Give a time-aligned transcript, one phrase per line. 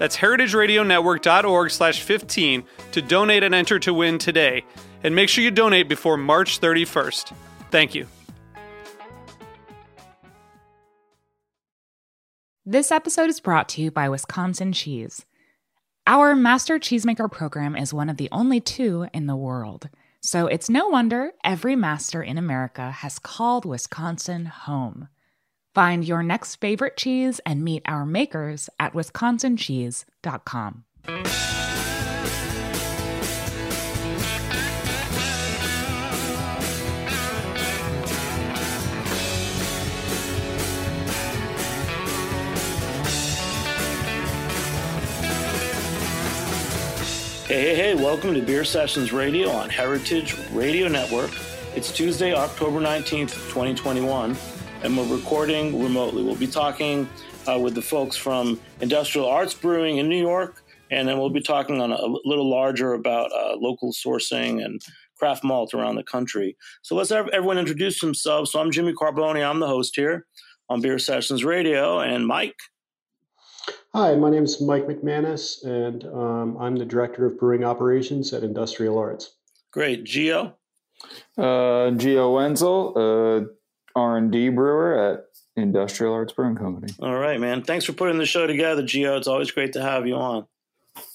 [0.00, 4.64] That's heritageradionetwork.org slash 15 to donate and enter to win today.
[5.04, 7.34] And make sure you donate before March 31st.
[7.70, 8.06] Thank you.
[12.64, 15.26] This episode is brought to you by Wisconsin Cheese.
[16.06, 19.90] Our Master Cheesemaker program is one of the only two in the world.
[20.22, 25.08] So it's no wonder every master in America has called Wisconsin home.
[25.74, 30.84] Find your next favorite cheese and meet our makers at wisconsincheese.com.
[47.46, 51.32] Hey, hey, hey, welcome to Beer Sessions Radio on Heritage Radio Network.
[51.74, 54.36] It's Tuesday, October 19th, 2021,
[54.82, 56.22] and we're recording remotely.
[56.22, 57.08] We'll be talking
[57.46, 61.42] uh, with the folks from Industrial Arts Brewing in New York, and then we'll be
[61.42, 64.80] talking on a, a little larger about uh, local sourcing and
[65.18, 66.56] craft malt around the country.
[66.82, 68.52] So let's have everyone introduce themselves.
[68.52, 70.26] So I'm Jimmy Carbone, I'm the host here
[70.70, 72.56] on Beer Sessions Radio, and Mike.
[73.92, 78.42] Hi, my name is Mike McManus, and um, I'm the Director of Brewing Operations at
[78.42, 79.34] Industrial Arts.
[79.72, 80.04] Great.
[80.04, 80.54] Geo?
[81.36, 83.59] Uh, Geo Wenzel, uh,
[83.94, 85.24] R&D brewer at
[85.56, 86.92] Industrial Arts Brewing Company.
[87.00, 87.62] All right, man.
[87.62, 89.16] Thanks for putting the show together, Geo.
[89.16, 90.46] It's always great to have you on.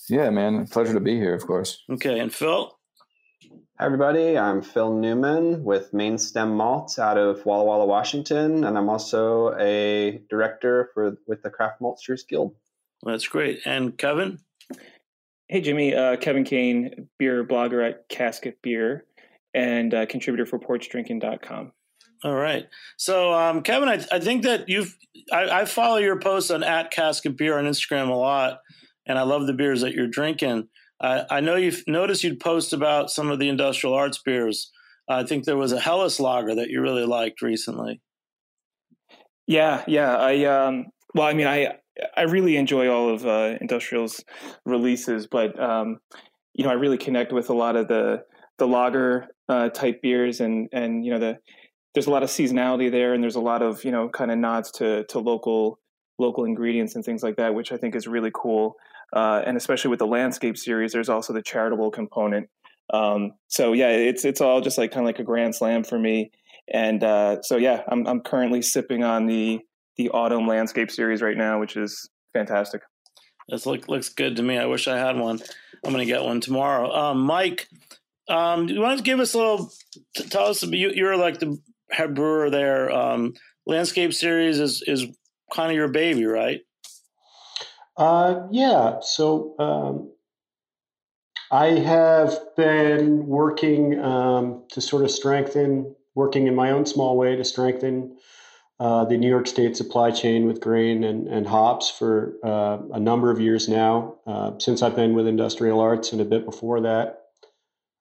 [0.10, 0.68] Yeah, man.
[0.68, 1.84] Pleasure to be here, of course.
[1.90, 2.78] Okay, and Phil?
[3.78, 4.38] Hi, everybody.
[4.38, 10.22] I'm Phil Neumann with Mainstem Malt out of Walla Walla, Washington, and I'm also a
[10.30, 12.56] director for with the Craft Maltsters Guild.
[13.04, 13.60] That's great.
[13.66, 14.40] And Kevin?
[15.48, 15.94] Hey, Jimmy.
[15.94, 19.06] Uh, Kevin Kain, beer blogger at Casket Beer
[19.54, 21.72] and uh, contributor for porchdrinking.com.
[22.26, 22.68] All right.
[22.98, 24.98] So, um, Kevin, I, I, think that you've,
[25.32, 28.62] I, I, follow your posts on at Casket Beer on Instagram a lot,
[29.06, 30.68] and I love the beers that you're drinking.
[31.00, 34.72] I, I know you've noticed you'd post about some of the industrial arts beers.
[35.08, 38.02] I think there was a Helles lager that you really liked recently.
[39.46, 40.18] Yeah, yeah.
[40.18, 41.76] I um, well, I mean, I
[42.18, 44.24] I really enjoy all of uh, Industrial's
[44.66, 46.00] releases, but um,
[46.56, 48.24] you know, I really connect with a lot of the
[48.58, 51.38] the lager uh, type beers, and and you know, the
[51.96, 54.38] there's a lot of seasonality there, and there's a lot of you know, kind of
[54.38, 55.80] nods to to local
[56.20, 58.76] local ingredients and things like that, which I think is really cool.
[59.14, 62.50] Uh, and especially with the landscape series, there's also the charitable component.
[62.94, 65.98] Um, so yeah, it's it's all just like kind of like a grand slam for
[65.98, 66.32] me.
[66.72, 69.62] And uh, so yeah, I'm I'm currently sipping on the
[69.98, 72.82] the autumn landscape series right now, which is fantastic.
[73.48, 74.58] This look, looks good to me.
[74.58, 75.40] I wish I had one.
[75.84, 76.92] I'm going to get one tomorrow.
[76.92, 77.68] Um, Mike,
[78.28, 79.72] um, do you want to give us a little?
[80.30, 80.64] Tell us.
[80.64, 81.60] You, you're like the
[81.92, 82.92] head brewer there.
[82.92, 83.34] Um,
[83.66, 85.06] landscape series is is
[85.54, 86.62] kind of your baby, right?
[87.98, 89.00] Uh, yeah.
[89.02, 90.12] So um,
[91.52, 97.36] I have been working um, to sort of strengthen, working in my own small way
[97.36, 98.18] to strengthen
[98.80, 103.00] uh, the New York State supply chain with grain and, and hops for uh, a
[103.00, 106.82] number of years now, uh, since I've been with Industrial Arts and a bit before
[106.82, 107.25] that.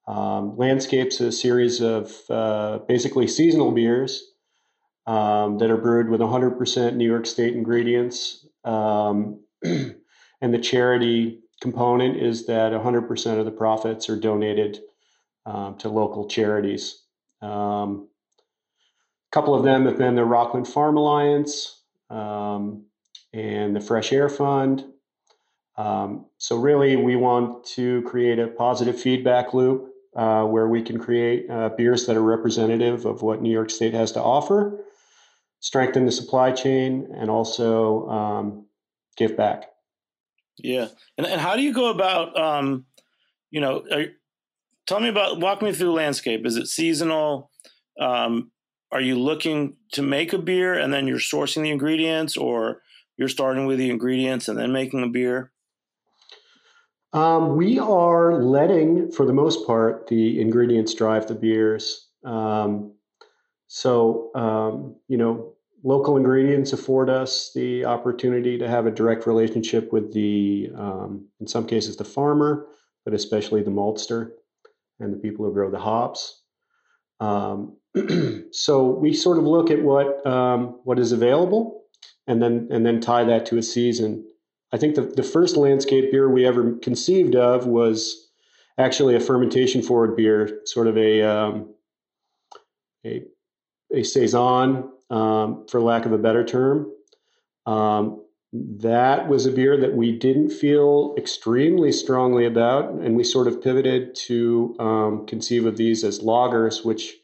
[0.06, 4.33] Um, Landscape's a series of uh, basically seasonal beers
[5.06, 8.47] um, that are brewed with 100% New York State ingredients.
[8.65, 9.95] Um, and
[10.41, 14.80] the charity component is that 100% of the profits are donated
[15.47, 17.03] um, to local charities.
[17.41, 18.09] Um,
[19.34, 22.84] couple of them have been the Rockland Farm Alliance um,
[23.33, 24.84] and the Fresh Air Fund.
[25.77, 30.99] Um, so, really, we want to create a positive feedback loop uh, where we can
[30.99, 34.84] create uh, beers that are representative of what New York State has to offer,
[35.61, 38.66] strengthen the supply chain, and also um,
[39.16, 39.71] give back.
[40.57, 40.89] Yeah,
[41.19, 42.87] and and how do you go about, um,
[43.51, 44.07] you know, are,
[44.87, 46.47] tell me about walk me through landscape.
[46.47, 47.51] Is it seasonal?
[47.99, 48.53] Um,
[48.93, 52.83] are you looking to make a beer and then you're sourcing the ingredients, or
[53.17, 55.51] you're starting with the ingredients and then making a beer?
[57.15, 62.09] Um, we are letting, for the most part, the ingredients drive the beers.
[62.25, 62.93] Um,
[63.69, 69.93] so, um, you know, local ingredients afford us the opportunity to have a direct relationship
[69.93, 72.66] with the, um, in some cases, the farmer,
[73.05, 74.31] but especially the maltster
[74.99, 76.43] and the people who grow the hops.
[77.21, 77.77] Um,
[78.51, 81.83] so we sort of look at what um, what is available,
[82.27, 84.25] and then and then tie that to a season.
[84.74, 88.28] I think the, the first landscape beer we ever conceived of was
[88.76, 91.74] actually a fermentation forward beer, sort of a um,
[93.06, 93.22] a
[93.94, 96.91] a saison, um, for lack of a better term.
[97.66, 103.47] Um, that was a beer that we didn't feel extremely strongly about, and we sort
[103.47, 107.15] of pivoted to um, conceive of these as lagers, which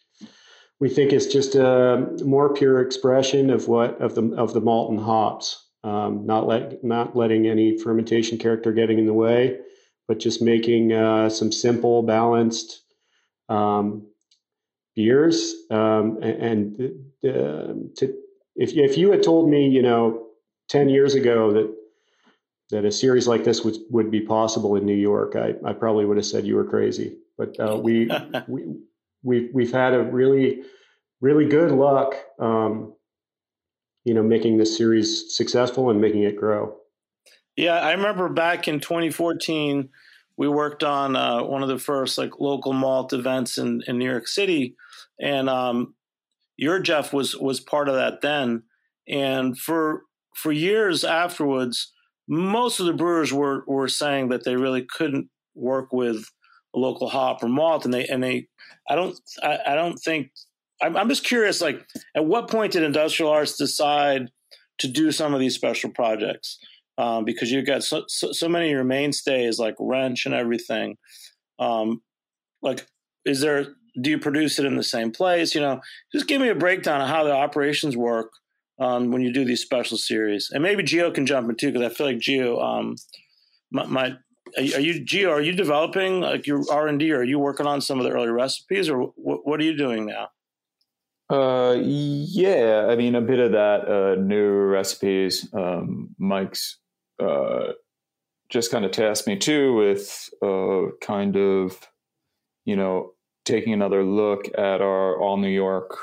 [0.78, 4.92] we think is just a more pure expression of what of the of the malt
[4.92, 9.58] and hops, um, not let not letting any fermentation character getting in the way,
[10.08, 12.82] but just making uh, some simple, balanced
[13.48, 14.06] um,
[14.94, 15.54] beers.
[15.70, 16.90] Um, and, and
[17.24, 18.14] uh, to,
[18.56, 20.26] if if you had told me, you know
[20.70, 21.74] 10 years ago that
[22.70, 26.04] that a series like this would, would be possible in New York, I, I probably
[26.04, 27.18] would have said you were crazy.
[27.36, 28.08] But uh, we,
[28.48, 28.76] we,
[29.24, 30.62] we've, we've had a really,
[31.20, 32.94] really good luck, um,
[34.04, 36.76] you know, making this series successful and making it grow.
[37.56, 39.88] Yeah, I remember back in 2014,
[40.36, 44.08] we worked on uh, one of the first like local malt events in, in New
[44.10, 44.74] York City,
[45.20, 45.94] and um,
[46.56, 48.62] your Jeff was was part of that then.
[49.06, 50.02] And for
[50.34, 51.92] for years afterwards,
[52.28, 56.24] most of the brewers were were saying that they really couldn't work with
[56.74, 58.46] a local hop or malt, and they and they,
[58.88, 60.30] I don't, I, I don't think.
[60.82, 61.86] I'm, I'm just curious, like,
[62.16, 64.30] at what point did Industrial Arts decide
[64.78, 66.58] to do some of these special projects?
[66.98, 70.96] Um, because you've got so, so, so, many of your mainstays like wrench and everything.
[71.58, 72.02] Um,
[72.62, 72.86] like,
[73.24, 73.68] is there?
[74.00, 75.54] Do you produce it in the same place?
[75.54, 75.80] You know,
[76.12, 78.30] just give me a breakdown of how the operations work
[78.78, 80.50] um, when you do these special series.
[80.52, 82.96] And maybe Geo can jump in too, because I feel like Geo um,
[83.70, 84.14] might.
[84.58, 85.30] Are you Geo?
[85.30, 87.12] Are you developing like your R and D?
[87.12, 90.06] or Are you working on some of the early recipes, or what are you doing
[90.06, 90.28] now?
[91.30, 93.88] Uh, yeah, I mean a bit of that.
[93.88, 95.48] Uh, new recipes.
[95.54, 96.78] Um, Mike's
[97.22, 97.72] uh,
[98.48, 101.78] just kind of tasked me too with uh, kind of,
[102.64, 103.12] you know,
[103.44, 105.96] taking another look at our all New York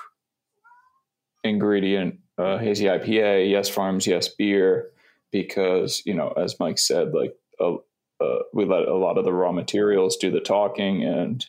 [1.43, 4.91] ingredient uh, hazy IPA, yes farms, yes beer,
[5.31, 7.75] because you know, as Mike said, like uh,
[8.21, 11.45] uh, we let a lot of the raw materials do the talking, and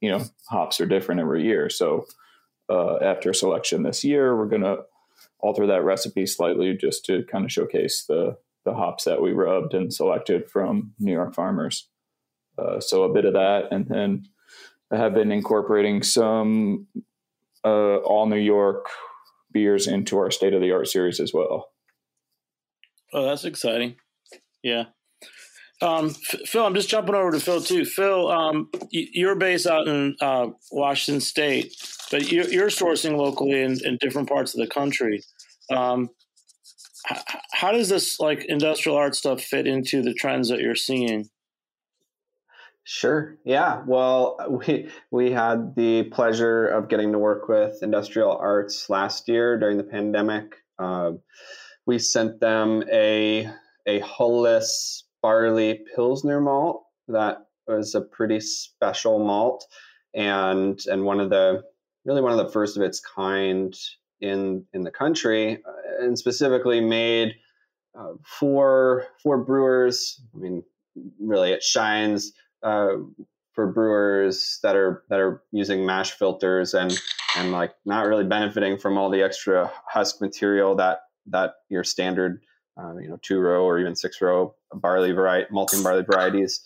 [0.00, 1.70] you know, hops are different every year.
[1.70, 2.06] So
[2.72, 4.78] uh, after selection this year, we're gonna
[5.40, 9.74] alter that recipe slightly just to kind of showcase the the hops that we rubbed
[9.74, 11.88] and selected from New York farmers.
[12.56, 14.24] Uh, so a bit of that, and then
[14.90, 16.86] I have been incorporating some
[17.64, 18.86] uh, all New York
[19.50, 21.70] beers into our state of the art series as well.
[23.12, 23.96] Oh, that's exciting.
[24.62, 24.86] Yeah.
[25.82, 27.84] Um, Phil, I'm just jumping over to Phil too.
[27.84, 31.74] Phil, um, you're based out in uh, Washington State,
[32.10, 35.22] but you're, you're sourcing locally in, in, different parts of the country.
[35.72, 36.10] Um,
[37.52, 41.28] how does this like industrial art stuff fit into the trends that you're seeing?
[42.84, 43.36] Sure.
[43.44, 43.82] Yeah.
[43.84, 49.58] Well, we we had the pleasure of getting to work with Industrial Arts last year
[49.58, 50.54] during the pandemic.
[50.78, 51.12] Uh,
[51.86, 53.50] we sent them a
[53.86, 59.66] a hulless barley pilsner malt that was a pretty special malt,
[60.14, 61.62] and and one of the
[62.04, 63.74] really one of the first of its kind
[64.20, 67.34] in in the country, uh, and specifically made
[67.98, 70.20] uh, for for brewers.
[70.34, 70.62] I mean,
[71.20, 72.94] really, it shines uh,
[73.52, 76.96] for brewers that are that are using mash filters and
[77.36, 82.42] and like not really benefiting from all the extra husk material that that your standard
[82.78, 86.62] uh, you know two row or even six row barley variety malting barley varieties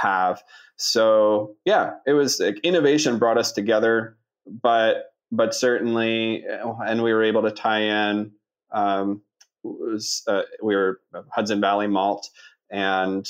[0.00, 0.42] have
[0.76, 6.44] so yeah it was like, innovation brought us together but but certainly
[6.86, 8.30] and we were able to tie in
[8.72, 9.22] um,
[9.62, 12.28] was uh, we were hudson valley malt
[12.70, 13.26] and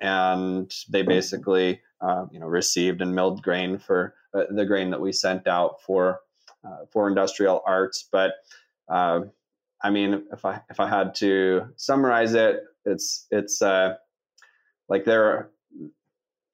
[0.00, 5.00] and they basically uh, you know received and milled grain for uh, the grain that
[5.00, 6.20] we sent out for
[6.64, 8.08] uh, for industrial arts.
[8.10, 8.32] But
[8.88, 9.20] uh,
[9.82, 13.96] I mean, if I if I had to summarize it, it's it's uh,
[14.88, 15.50] like there are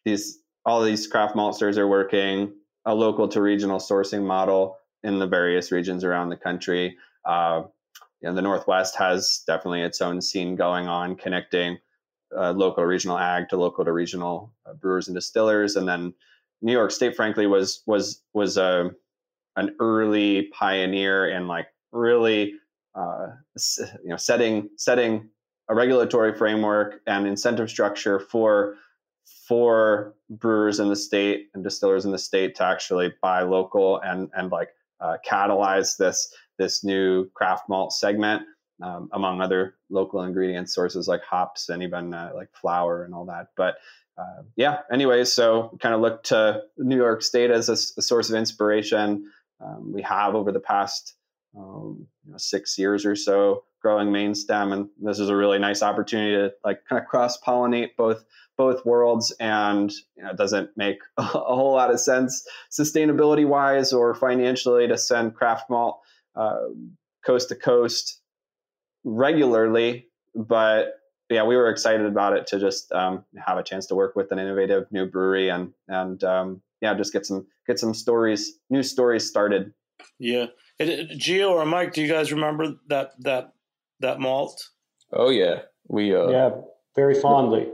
[0.05, 2.53] these all these craft maltsters are working
[2.85, 6.97] a local to regional sourcing model in the various regions around the country.
[7.25, 7.63] Uh,
[8.21, 11.79] you know, the Northwest has definitely its own scene going on, connecting
[12.37, 16.15] uh, local regional ag to local to regional uh, brewers and distillers, and then
[16.63, 18.89] New York State, frankly, was was was a uh,
[19.57, 22.55] an early pioneer in like really
[22.97, 23.29] uh,
[24.03, 25.29] you know setting setting
[25.69, 28.77] a regulatory framework and incentive structure for
[29.49, 34.31] for brewers in the state and distillers in the state to actually buy local and
[34.35, 38.43] and like uh, catalyze this this new craft malt segment
[38.83, 43.27] um, among other local ingredient sources like hops and even uh, like flour and all
[43.27, 43.49] that.
[43.57, 43.77] But
[44.19, 48.31] uh, yeah anyways so kind of look to new york state as a, a source
[48.31, 49.31] of inspiration.
[49.61, 51.15] Um, we have over the past
[51.57, 54.73] um, you know, six years or so growing Mainstem.
[54.73, 58.25] And this is a really nice opportunity to like kind of cross pollinate both
[58.57, 59.33] both worlds.
[59.39, 64.89] And you know, it doesn't make a whole lot of sense sustainability wise or financially
[64.89, 66.01] to send craft malt
[66.35, 66.67] uh,
[67.25, 68.21] coast to coast
[69.05, 70.09] regularly.
[70.35, 70.95] But
[71.29, 74.31] yeah we were excited about it to just um, have a chance to work with
[74.33, 78.83] an innovative new brewery and and um, yeah just get some get some stories new
[78.83, 79.73] stories started
[80.19, 80.47] yeah
[80.81, 83.53] Gio or Mike, do you guys remember that that
[84.01, 84.71] that malt?
[85.13, 86.51] Oh yeah, we uh, yeah
[86.95, 87.69] very fondly.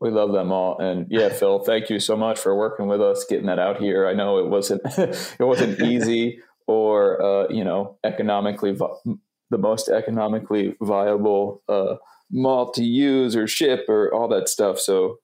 [0.00, 3.24] We love them all, and yeah, Phil, thank you so much for working with us,
[3.28, 4.06] getting that out here.
[4.06, 9.14] I know it wasn't it wasn't easy or uh, you know economically vi-
[9.50, 11.96] the most economically viable uh,
[12.30, 14.78] malt to use or ship or all that stuff.
[14.80, 15.18] So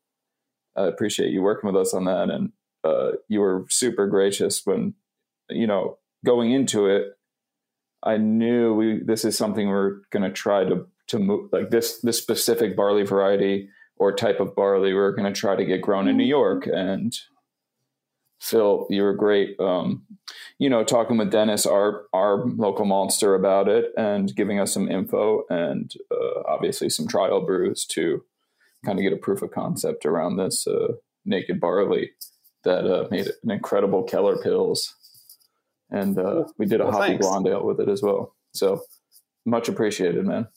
[0.76, 2.52] I appreciate you working with us on that, and
[2.84, 4.94] uh, you were super gracious when
[5.48, 7.16] you know going into it,
[8.02, 12.00] I knew we this is something we're going to try to to move like this
[12.00, 16.08] this specific barley variety or type of barley we're going to try to get grown
[16.08, 17.16] in New York and
[18.38, 19.58] Phil, you were great.
[19.58, 20.02] Um,
[20.58, 24.90] you know, talking with Dennis, our our local maltster about it, and giving us some
[24.90, 28.24] info and uh, obviously some trial brews to
[28.84, 30.92] kind of get a proof of concept around this uh,
[31.24, 32.10] naked barley
[32.64, 34.92] that uh, made an incredible Keller Pils
[35.90, 37.26] and uh, we did a well, hoppy thanks.
[37.26, 38.34] blonde ale with it as well.
[38.52, 38.82] So
[39.44, 40.48] much appreciated, man.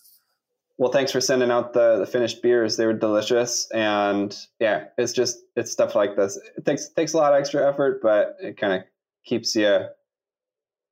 [0.77, 2.77] Well, thanks for sending out the, the finished beers.
[2.77, 6.39] They were delicious, and yeah, it's just it's stuff like this.
[6.57, 8.83] It takes takes a lot of extra effort, but it kind of
[9.25, 9.87] keeps you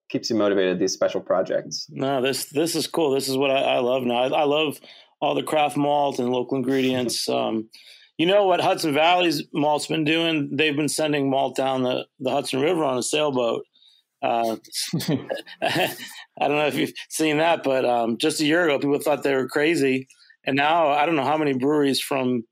[0.09, 0.79] keeps you motivated.
[0.79, 1.87] These special projects.
[1.89, 3.11] No, this this is cool.
[3.11, 4.15] This is what I, I love now.
[4.15, 4.77] I, I, love
[5.21, 7.27] all the craft malt and local ingredients.
[7.37, 7.69] Um,
[8.17, 10.49] you know what Hudson Valley's malt's been doing?
[10.51, 13.63] They've been sending malt down the, the Hudson River on a sailboat
[14.21, 14.55] uh,
[15.61, 19.23] I don't know if you've seen that, but um, just a year ago, people thought
[19.23, 20.07] they were crazy,
[20.45, 22.43] and now I don't know how many breweries from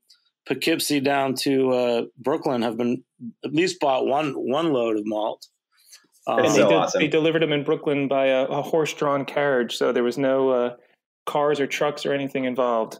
[0.46, 3.02] Poughkeepsie down to uh, Brooklyn have been
[3.44, 5.46] at least bought one one load of malt.
[6.28, 7.00] Um, and they, so awesome.
[7.00, 10.76] they, delivered them in Brooklyn by a, a horse-drawn carriage, so there was no uh,
[11.24, 12.98] cars or trucks or anything involved.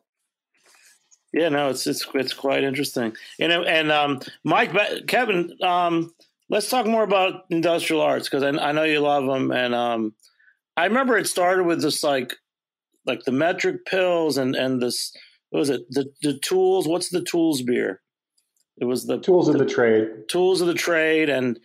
[1.33, 3.15] Yeah, no, it's it's it's quite interesting.
[3.39, 4.73] You know, and um, Mike,
[5.07, 6.15] Kevin, um,
[6.49, 10.15] let's talk more about industrial arts because I, I, know you love them, and um,
[10.77, 12.37] I remember it started with just like
[13.05, 15.13] like the metric Pils and and this
[15.51, 16.89] what was it the the tools?
[16.89, 18.01] What's the tools beer?
[18.79, 20.29] It was the tools the, of the trade.
[20.29, 21.59] Tools of the trade, and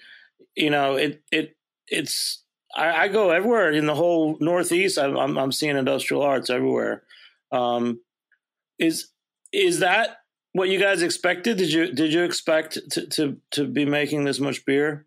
[0.56, 1.56] you know it it
[1.88, 2.44] it's
[2.76, 4.98] I, I go everywhere in the whole Northeast.
[4.98, 7.04] I'm, I'm, I'm seeing industrial arts everywhere.
[7.52, 8.00] Um,
[8.80, 9.10] is
[9.52, 10.21] is that
[10.53, 11.58] what you guys expected?
[11.58, 15.05] Did you did you expect to to, to be making this much beer,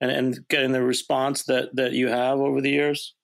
[0.00, 3.14] and and getting the response that that you have over the years?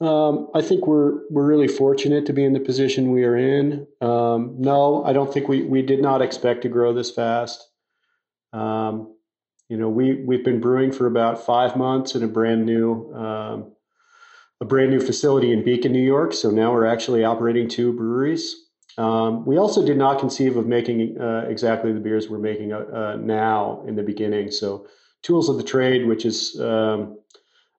[0.00, 3.86] Um, I think we're we're really fortunate to be in the position we are in.
[4.00, 7.68] Um, no, I don't think we we did not expect to grow this fast.
[8.52, 9.14] Um,
[9.68, 13.72] you know, we we've been brewing for about five months in a brand new um,
[14.60, 16.32] a brand new facility in Beacon, New York.
[16.32, 18.61] So now we're actually operating two breweries.
[18.98, 22.78] Um, we also did not conceive of making uh, exactly the beers we're making uh,
[22.78, 24.50] uh, now in the beginning.
[24.50, 24.86] So,
[25.22, 27.18] tools of the trade, which is um,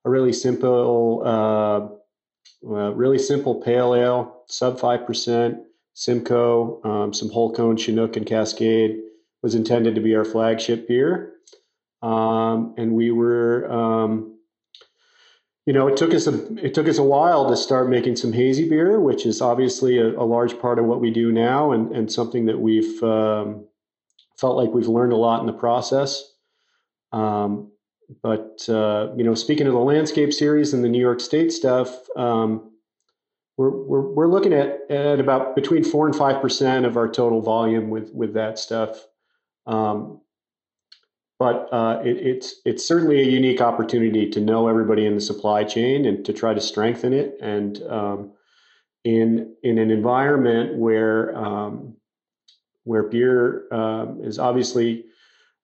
[0.05, 5.60] a really simple, uh, really simple pale ale, sub five percent,
[5.93, 9.00] Simcoe, um, some whole cone Chinook and Cascade,
[9.43, 11.34] was intended to be our flagship beer,
[12.01, 14.33] um, and we were um,
[15.65, 18.34] you know, it took us a it took us a while to start making some
[18.34, 21.91] hazy beer, which is obviously a, a large part of what we do now, and
[21.96, 23.65] and something that we've um,
[24.38, 26.34] felt like we've learned a lot in the process.
[27.13, 27.72] Um,
[28.22, 31.96] but uh, you know, speaking of the landscape series and the New York State stuff,
[32.17, 32.72] um,
[33.55, 37.41] we're, we're we're looking at at about between four and five percent of our total
[37.41, 39.08] volume with with that stuff.
[39.65, 40.20] Um,
[41.44, 45.66] but uh, it, it's it's certainly a unique opportunity to know everybody in the supply
[45.66, 47.38] chain and to try to strengthen it.
[47.42, 48.32] And um,
[49.04, 51.98] in in an environment where um,
[52.86, 55.04] where beer um, is obviously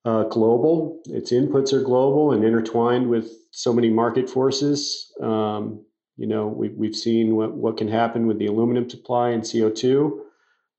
[0.03, 5.13] uh, global, its inputs are global and intertwined with so many market forces.
[5.21, 5.85] Um,
[6.17, 10.25] you know, we, we've seen what, what can happen with the aluminum supply and CO2.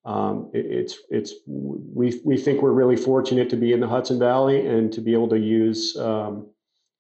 [0.05, 4.19] Um, it, it's it's we we think we're really fortunate to be in the Hudson
[4.19, 6.47] Valley and to be able to use um,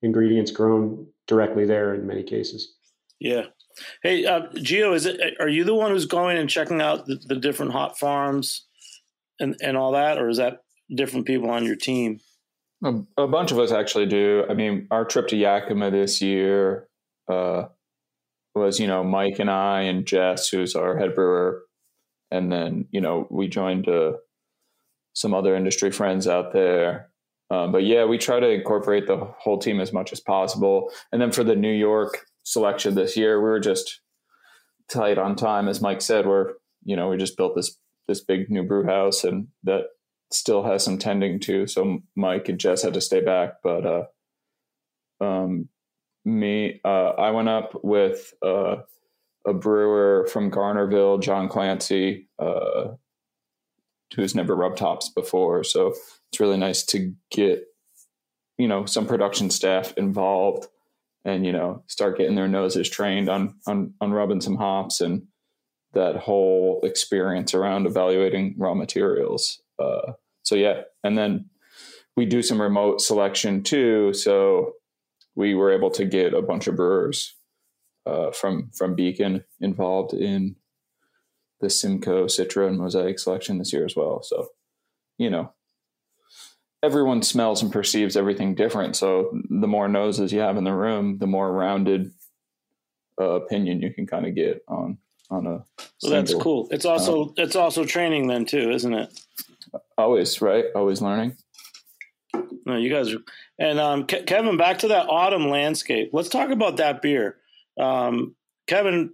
[0.02, 2.74] ingredients grown directly there in many cases.
[3.18, 3.46] Yeah.
[4.02, 7.18] Hey, uh, Gio, is it are you the one who's going and checking out the,
[7.26, 8.66] the different hop farms
[9.38, 10.58] and and all that, or is that
[10.94, 12.20] different people on your team?
[12.84, 14.44] A, a bunch of us actually do.
[14.48, 16.88] I mean, our trip to Yakima this year
[17.30, 17.64] uh,
[18.54, 21.62] was, you know, Mike and I and Jess, who's our head brewer,
[22.30, 24.12] and then you know we joined uh,
[25.14, 27.10] some other industry friends out there.
[27.50, 30.92] Um, but yeah, we try to incorporate the whole team as much as possible.
[31.10, 34.00] And then for the New York selection this year, we were just
[34.88, 36.26] tight on time, as Mike said.
[36.26, 37.76] We're you know we just built this
[38.08, 39.86] this big new brew house, and that
[40.32, 41.66] still has some tending to.
[41.66, 44.04] So Mike and Jess had to stay back, but uh,
[45.20, 45.68] um,
[46.24, 48.76] me, uh, I went up with uh,
[49.46, 52.88] a brewer from Garnerville, John Clancy, uh,
[54.14, 55.64] who's never rubbed hops before.
[55.64, 55.94] So
[56.30, 57.64] it's really nice to get,
[58.58, 60.66] you know, some production staff involved
[61.24, 65.22] and, you know, start getting their noses trained on, on, on rubbing some hops and
[65.92, 69.60] that whole experience around evaluating raw materials.
[69.78, 71.46] Uh, so yeah, and then
[72.16, 74.12] we do some remote selection too.
[74.12, 74.74] So
[75.34, 77.34] we were able to get a bunch of brewers
[78.06, 80.56] uh, from from Beacon involved in
[81.60, 84.22] the Simcoe, Citra, and Mosaic selection this year as well.
[84.22, 84.48] So,
[85.18, 85.52] you know,
[86.82, 88.96] everyone smells and perceives everything different.
[88.96, 92.12] So, the more noses you have in the room, the more rounded
[93.20, 94.98] uh, opinion you can kind of get on
[95.30, 95.64] on a.
[96.02, 96.68] Well, that's cool.
[96.70, 99.20] It's also um, it's also training then too, isn't it?
[99.98, 100.64] Always right.
[100.74, 101.36] Always learning.
[102.66, 103.18] No, you guys are.
[103.58, 106.10] And um, Ke- Kevin, back to that autumn landscape.
[106.12, 107.36] Let's talk about that beer.
[107.78, 108.34] Um,
[108.66, 109.10] Kevin,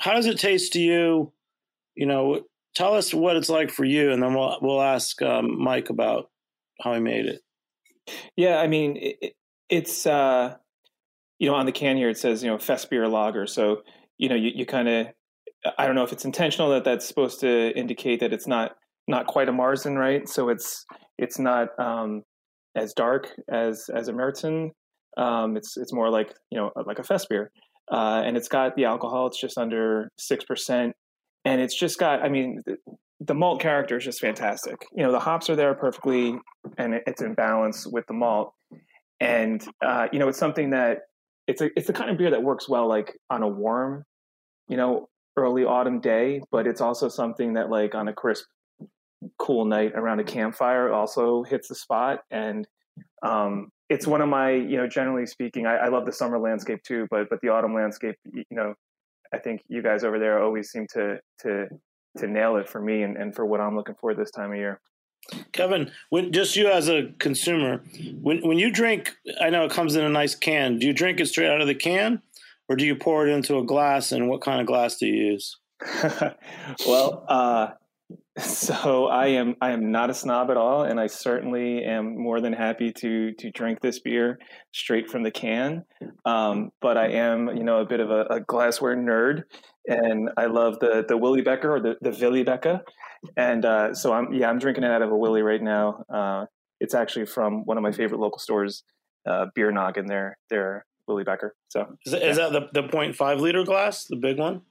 [0.00, 1.32] how does it taste to you?
[1.94, 2.42] You know,
[2.74, 6.30] tell us what it's like for you, and then we'll we'll ask um, Mike about
[6.80, 7.40] how he made it.
[8.36, 9.34] Yeah, I mean, it,
[9.68, 10.56] it's uh,
[11.38, 13.82] you know on the can here it says you know fest beer lager, so
[14.18, 15.06] you know you, you kind of
[15.78, 18.76] I don't know if it's intentional that that's supposed to indicate that it's not
[19.08, 20.28] not quite a Märzen, right?
[20.28, 20.84] So it's
[21.18, 22.22] it's not um,
[22.74, 24.70] as dark as as a Märzen,
[25.16, 27.50] um, it's it's more like you know like a fest beer,
[27.90, 29.26] uh, and it's got the alcohol.
[29.26, 30.94] It's just under six percent,
[31.44, 32.22] and it's just got.
[32.22, 32.76] I mean, the,
[33.20, 34.76] the, malt character is just fantastic.
[34.94, 36.38] You know, the hops are there perfectly,
[36.78, 38.54] and it, it's in balance with the malt.
[39.20, 41.00] And uh, you know, it's something that
[41.46, 44.04] it's a it's the kind of beer that works well like on a warm,
[44.68, 46.40] you know, early autumn day.
[46.50, 48.46] But it's also something that like on a crisp,
[49.38, 52.20] cool night around a campfire also hits the spot.
[52.30, 52.66] And
[53.22, 56.82] um, it's one of my you know generally speaking I, I, love the summer landscape
[56.82, 58.74] too but but the autumn landscape you know
[59.34, 61.68] i think you guys over there always seem to to
[62.16, 64.56] to nail it for me and, and for what i'm looking for this time of
[64.56, 64.80] year.
[65.52, 67.82] Kevin when just you as a consumer
[68.20, 71.20] when when you drink i know it comes in a nice can do you drink
[71.20, 72.22] it straight out of the can
[72.68, 75.32] or do you pour it into a glass and what kind of glass do you
[75.32, 75.58] use?
[76.86, 77.68] Well uh
[78.38, 82.40] so I am I am not a snob at all, and I certainly am more
[82.40, 84.38] than happy to to drink this beer
[84.72, 85.84] straight from the can.
[86.24, 89.44] Um, but I am you know a bit of a, a, glassware nerd,
[89.86, 92.80] and I love the the Willy Becher or the the Willy Becher,
[93.36, 96.04] and uh, so I'm yeah I'm drinking it out of a Willy right now.
[96.12, 96.46] Uh,
[96.80, 98.84] it's actually from one of my favorite local stores,
[99.28, 100.06] uh, Beer Noggin.
[100.06, 101.54] Their their Willy Becher.
[101.68, 102.30] So is, that, yeah.
[102.30, 104.62] is that the the 0.5 liter glass, the big one?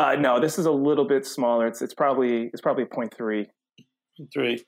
[0.00, 1.66] Uh, no, this is a little bit smaller.
[1.66, 3.46] It's it's probably it's probably 0.3.
[4.32, 4.64] Three.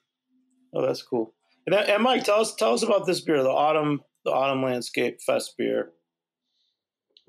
[0.75, 1.35] Oh, that's cool.
[1.67, 5.23] And, and Mike, tell us tell us about this beer, the autumn the autumn landscape
[5.23, 5.93] fest beer.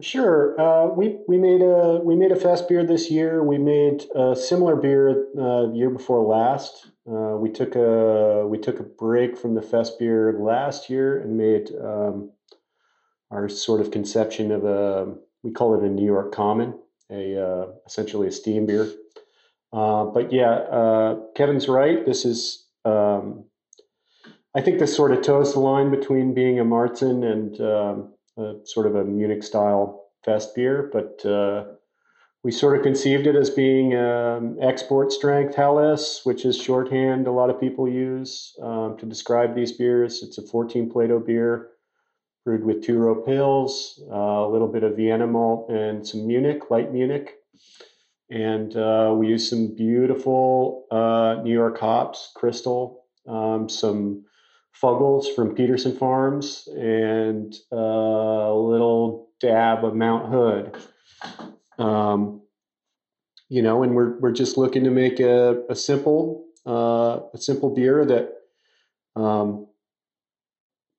[0.02, 0.60] Sure.
[0.60, 3.42] Uh, we we made a we made a fest beer this year.
[3.42, 6.88] We made a similar beer uh, year before last.
[7.08, 11.38] Uh, we took a we took a break from the fest beer last year and
[11.38, 12.32] made um,
[13.32, 16.78] our sort of conception of a we call it a New York Common
[17.12, 18.92] a uh, essentially a steam beer.
[19.72, 22.06] Uh, but yeah, uh, Kevin's right.
[22.06, 23.46] This is, um,
[24.56, 28.66] I think, this sort of toes the line between being a Märzen and um, a,
[28.66, 30.92] sort of a Munich style fest beer.
[30.94, 31.66] But uh,
[32.44, 37.32] we sort of conceived it as being um, export strength Helles, which is shorthand a
[37.32, 40.22] lot of people use um, to describe these beers.
[40.22, 41.70] It's a 14 Plato beer
[42.44, 46.70] brewed with two row Pils, uh, a little bit of Vienna malt, and some Munich,
[46.70, 47.36] light Munich.
[48.30, 54.26] And uh, we use some beautiful uh, New York hops, Crystal, um, some
[54.82, 60.76] Fuggles from Peterson Farms, and uh, a little dab of Mount Hood.
[61.78, 62.42] Um,
[63.50, 67.70] you know, and we're we're just looking to make a, a simple uh, a simple
[67.70, 68.34] beer that
[69.16, 69.68] um,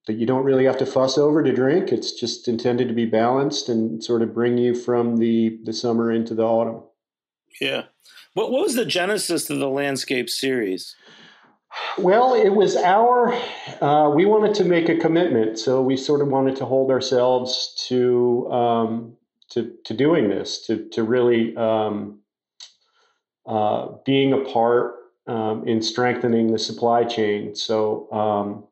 [0.07, 1.91] that you don't really have to fuss over to drink.
[1.91, 6.13] It's just intended to be balanced and sort of bring you from the the summer
[6.13, 6.83] into the autumn.
[7.61, 7.85] Yeah.
[8.35, 10.97] What what was the genesis of the landscape series?
[11.99, 13.33] Well, it was our.
[13.81, 17.75] Uh, we wanted to make a commitment, so we sort of wanted to hold ourselves
[17.89, 19.17] to um,
[19.51, 22.21] to to doing this, to to really um,
[23.47, 24.95] uh, being a part
[25.27, 27.55] um, in strengthening the supply chain.
[27.55, 28.65] So um,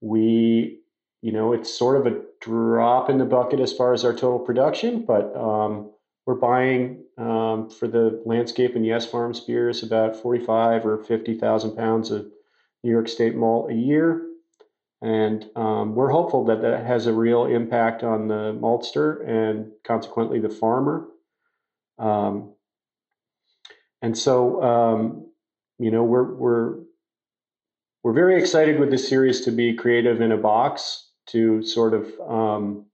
[0.00, 0.80] we,
[1.22, 4.38] you know, it's sort of a drop in the bucket as far as our total
[4.38, 5.90] production, but um,
[6.26, 11.76] we're buying um, for the landscape and Yes Farms beers about forty-five or fifty thousand
[11.76, 12.26] pounds of
[12.82, 14.26] New York State malt a year.
[15.02, 20.40] And um, we're hopeful that that has a real impact on the maltster and consequently
[20.40, 21.08] the farmer.
[21.98, 22.54] Um,
[24.02, 25.26] and so, um,
[25.78, 26.76] you know, we're we're
[28.02, 32.06] we're very excited with this series to be creative in a box to sort of
[32.28, 32.86] um,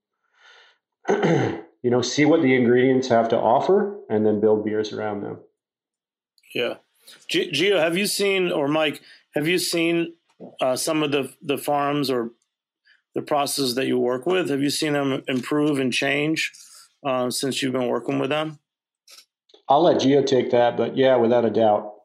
[1.09, 5.39] you know see what the ingredients have to offer and then build beers around them.
[6.53, 6.75] Yeah,
[7.27, 9.01] G- Gio, have you seen or Mike?
[9.33, 10.13] Have you seen
[10.61, 12.31] uh, some of the the farms or
[13.15, 14.49] the processes that you work with?
[14.49, 16.51] Have you seen them improve and change
[17.03, 18.59] uh, since you've been working with them?
[19.69, 21.96] I'll let geo take that, but yeah, without a doubt.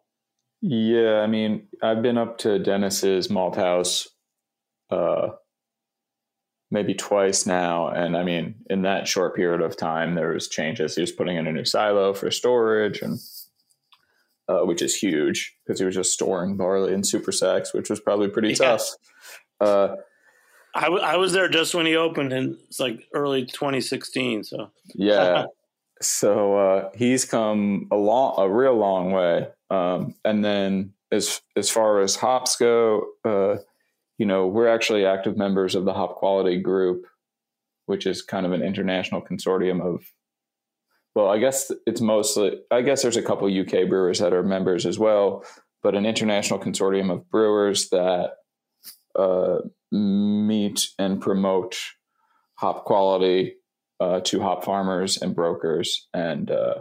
[0.63, 4.09] Yeah, I mean, I've been up to Dennis's malt house
[4.91, 5.31] uh,
[6.71, 10.95] maybe twice now, and I mean, in that short period of time, there was changes.
[10.95, 13.19] He was putting in a new silo for storage, and
[14.49, 18.01] uh, which is huge because he was just storing barley in super sacks, which was
[18.01, 18.55] probably pretty yeah.
[18.55, 18.89] tough.
[19.61, 19.97] Uh,
[20.75, 24.45] I, w- I was there just when he opened, and it's like early 2016.
[24.45, 25.47] So yeah,
[26.01, 29.49] so uh, he's come a long, a real long way.
[29.73, 33.57] Um, and then as as far as hops go, uh,
[34.19, 37.07] you know, we're actually active members of the Hop Quality Group,
[37.87, 40.05] which is kind of an international consortium of.
[41.15, 42.61] Well, I guess it's mostly.
[42.71, 45.45] I guess there's a couple UK brewers that are members as well,
[45.83, 48.33] but an international consortium of brewers that
[49.19, 49.59] uh,
[49.91, 51.79] meet and promote
[52.57, 53.55] hop quality
[54.01, 56.75] uh, to hop farmers and brokers, and uh,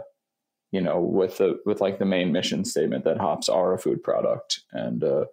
[0.72, 4.02] you know, with the with like the main mission statement that hops are a food
[4.02, 5.26] product, and uh,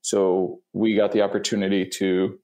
[0.00, 2.38] so we got the opportunity to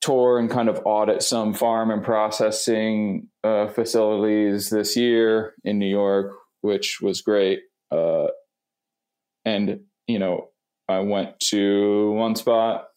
[0.00, 5.90] tour and kind of audit some farm and processing uh, facilities this year in New
[5.90, 7.60] York, which was great.
[7.90, 8.28] Uh,
[9.44, 10.48] and you know,
[10.88, 12.88] I went to one spot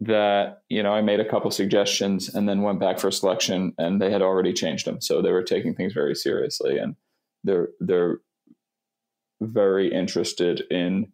[0.00, 4.00] that you know I made a couple suggestions and then went back for selection and
[4.00, 5.00] they had already changed them.
[5.00, 6.78] So they were taking things very seriously.
[6.78, 6.94] And
[7.44, 8.18] they're they're
[9.40, 11.12] very interested in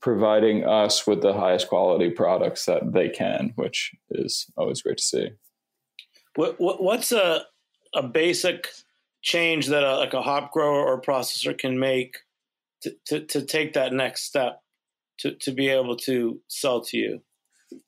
[0.00, 5.02] providing us with the highest quality products that they can which is always great to
[5.02, 5.28] see
[6.36, 7.42] what, what what's a
[7.94, 8.68] a basic
[9.22, 12.18] change that a, like a hop grower or processor can make
[12.80, 14.62] to, to, to take that next step
[15.18, 17.20] to, to be able to sell to you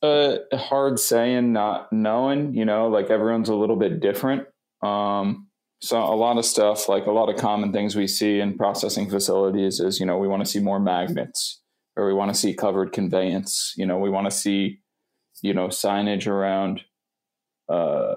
[0.03, 2.55] uh, hard saying, not knowing.
[2.55, 4.47] You know, like everyone's a little bit different.
[4.83, 5.49] Um,
[5.83, 9.11] so a lot of stuff, like a lot of common things we see in processing
[9.11, 11.61] facilities, is you know we want to see more magnets,
[11.97, 13.75] or we want to see covered conveyance.
[13.77, 14.79] You know, we want to see,
[15.43, 16.83] you know, signage around,
[17.69, 18.15] uh,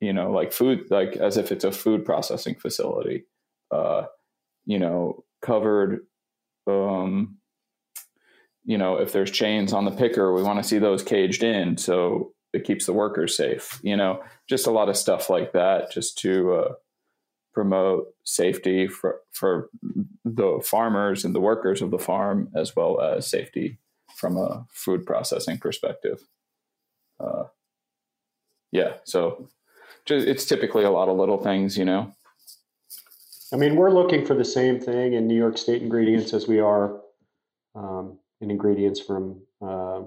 [0.00, 3.24] you know, like food, like as if it's a food processing facility.
[3.70, 4.04] Uh,
[4.64, 6.00] you know, covered
[6.66, 7.36] um,
[8.64, 11.76] you know, if there's chains on the picker, we want to see those caged in
[11.76, 13.80] so it keeps the workers safe.
[13.82, 16.72] You know, just a lot of stuff like that, just to uh,
[17.52, 19.68] promote safety for for
[20.24, 23.78] the farmers and the workers of the farm, as well as safety
[24.14, 26.22] from a food processing perspective.
[27.20, 27.44] Uh,
[28.70, 29.48] yeah, so
[30.06, 32.14] it's typically a lot of little things, you know.
[33.52, 36.58] I mean, we're looking for the same thing in New York State ingredients as we
[36.58, 37.00] are
[37.74, 40.02] um, and ingredients from uh,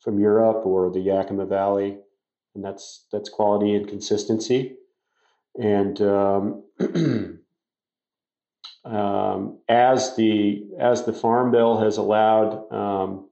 [0.00, 1.98] from Europe or the Yakima Valley,
[2.54, 4.76] and that's that's quality and consistency.
[5.60, 6.64] And um,
[8.84, 13.28] um, as the as the farm bill has allowed um,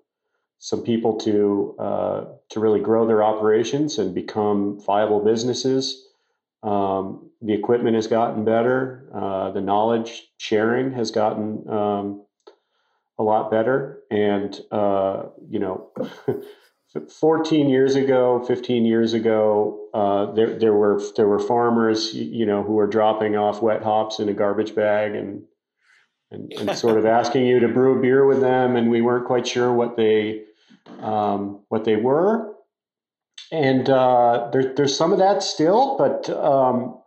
[0.58, 6.06] some people to uh, to really grow their operations and become viable businesses.
[6.62, 9.08] Um, the equipment has gotten better.
[9.12, 12.24] Uh, the knowledge sharing has gotten um,
[13.18, 14.02] a lot better.
[14.10, 15.90] And uh, you know,
[17.08, 22.62] 14 years ago, 15 years ago, uh, there there were there were farmers, you know,
[22.62, 25.42] who were dropping off wet hops in a garbage bag and
[26.30, 29.26] and, and sort of asking you to brew a beer with them, and we weren't
[29.26, 30.42] quite sure what they
[31.00, 32.52] um, what they were.
[33.50, 37.00] And uh, there, there's some of that still, but um,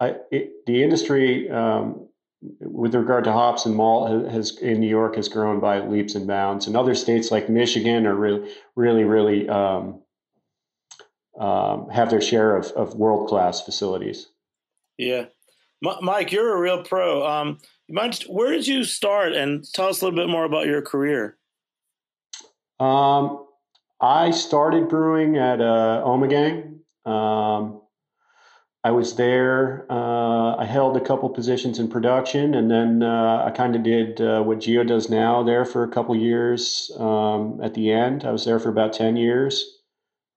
[0.00, 2.08] I, it, the industry, um,
[2.40, 6.26] with regard to hops and malt, has in New York has grown by leaps and
[6.26, 6.66] bounds.
[6.66, 10.02] And other states like Michigan are really, really, really um,
[11.38, 14.28] um, have their share of, of world class facilities.
[14.96, 15.26] Yeah,
[15.84, 17.26] M- Mike, you're a real pro.
[17.26, 17.58] Um,
[18.28, 19.32] where did you start?
[19.32, 21.36] And tell us a little bit more about your career.
[22.80, 23.46] Um,
[24.00, 26.78] I started brewing at uh, Ommegang.
[28.84, 29.86] I was there.
[29.90, 34.20] Uh, I held a couple positions in production, and then uh, I kind of did
[34.20, 36.90] uh, what Geo does now there for a couple years.
[36.96, 39.64] Um, at the end, I was there for about ten years.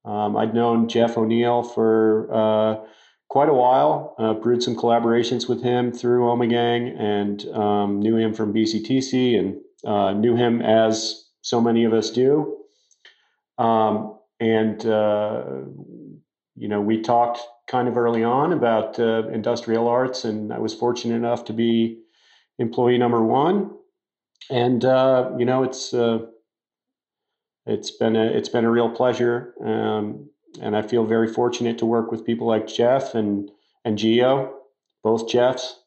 [0.05, 2.85] Um, I'd known Jeff O'Neill for uh,
[3.29, 4.15] quite a while.
[4.17, 9.57] Uh, brewed some collaborations with him through Ommegang, and um, knew him from BCTC, and
[9.85, 12.57] uh, knew him as so many of us do.
[13.59, 17.39] Um, and, you know, we talked
[17.71, 22.01] kind of early on about uh, industrial arts, and I was fortunate enough to be
[22.59, 23.71] employee number one.
[24.49, 26.25] And, uh, you know, it's, uh,
[27.65, 29.53] it's been a, it's been a real pleasure.
[29.63, 30.29] Um,
[30.61, 33.49] and I feel very fortunate to work with people like Jeff and,
[33.85, 34.53] and Geo,
[35.01, 35.79] both Jeffs.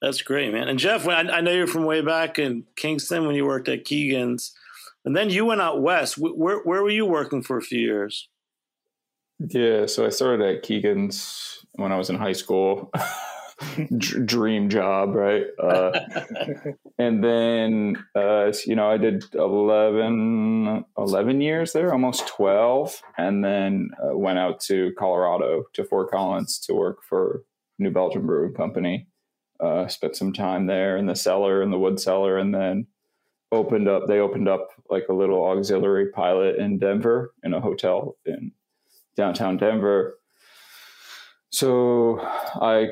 [0.00, 0.68] That's great, man.
[0.68, 4.56] And Jeff, I, know you're from way back in Kingston when you worked at Keegan's.
[5.04, 6.16] And then you went out west.
[6.18, 8.28] Where where were you working for a few years?
[9.38, 12.90] Yeah, so I started at Keegan's when I was in high school.
[13.76, 15.46] D- dream job, right?
[15.60, 15.90] Uh,
[16.98, 23.90] and then, uh, you know, I did 11, 11 years there, almost 12, and then
[24.00, 27.42] uh, went out to Colorado, to Fort Collins to work for
[27.80, 29.08] New Belgium Brewing Company.
[29.58, 32.86] Uh, spent some time there in the cellar, in the wood cellar, and then
[33.50, 38.16] opened up they opened up like a little auxiliary pilot in Denver in a hotel
[38.26, 38.52] in
[39.18, 40.14] downtown Denver.
[41.50, 42.90] So I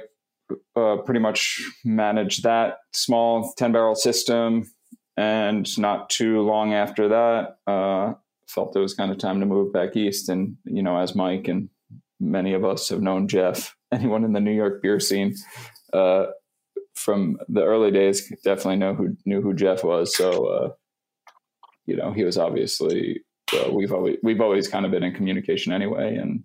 [0.74, 4.70] uh, pretty much managed that small 10 barrel system.
[5.16, 8.14] And not too long after that, uh,
[8.48, 10.28] felt it was kind of time to move back east.
[10.28, 11.70] And, you know, as Mike and
[12.20, 15.34] many of us have known Jeff, anyone in the New York beer scene,
[15.92, 16.26] uh,
[16.94, 20.16] from the early days definitely know who knew who Jeff was.
[20.16, 20.68] So, uh,
[21.86, 23.22] you know, he was obviously
[23.54, 26.44] uh, we've always we've always kind of been in communication anyway, and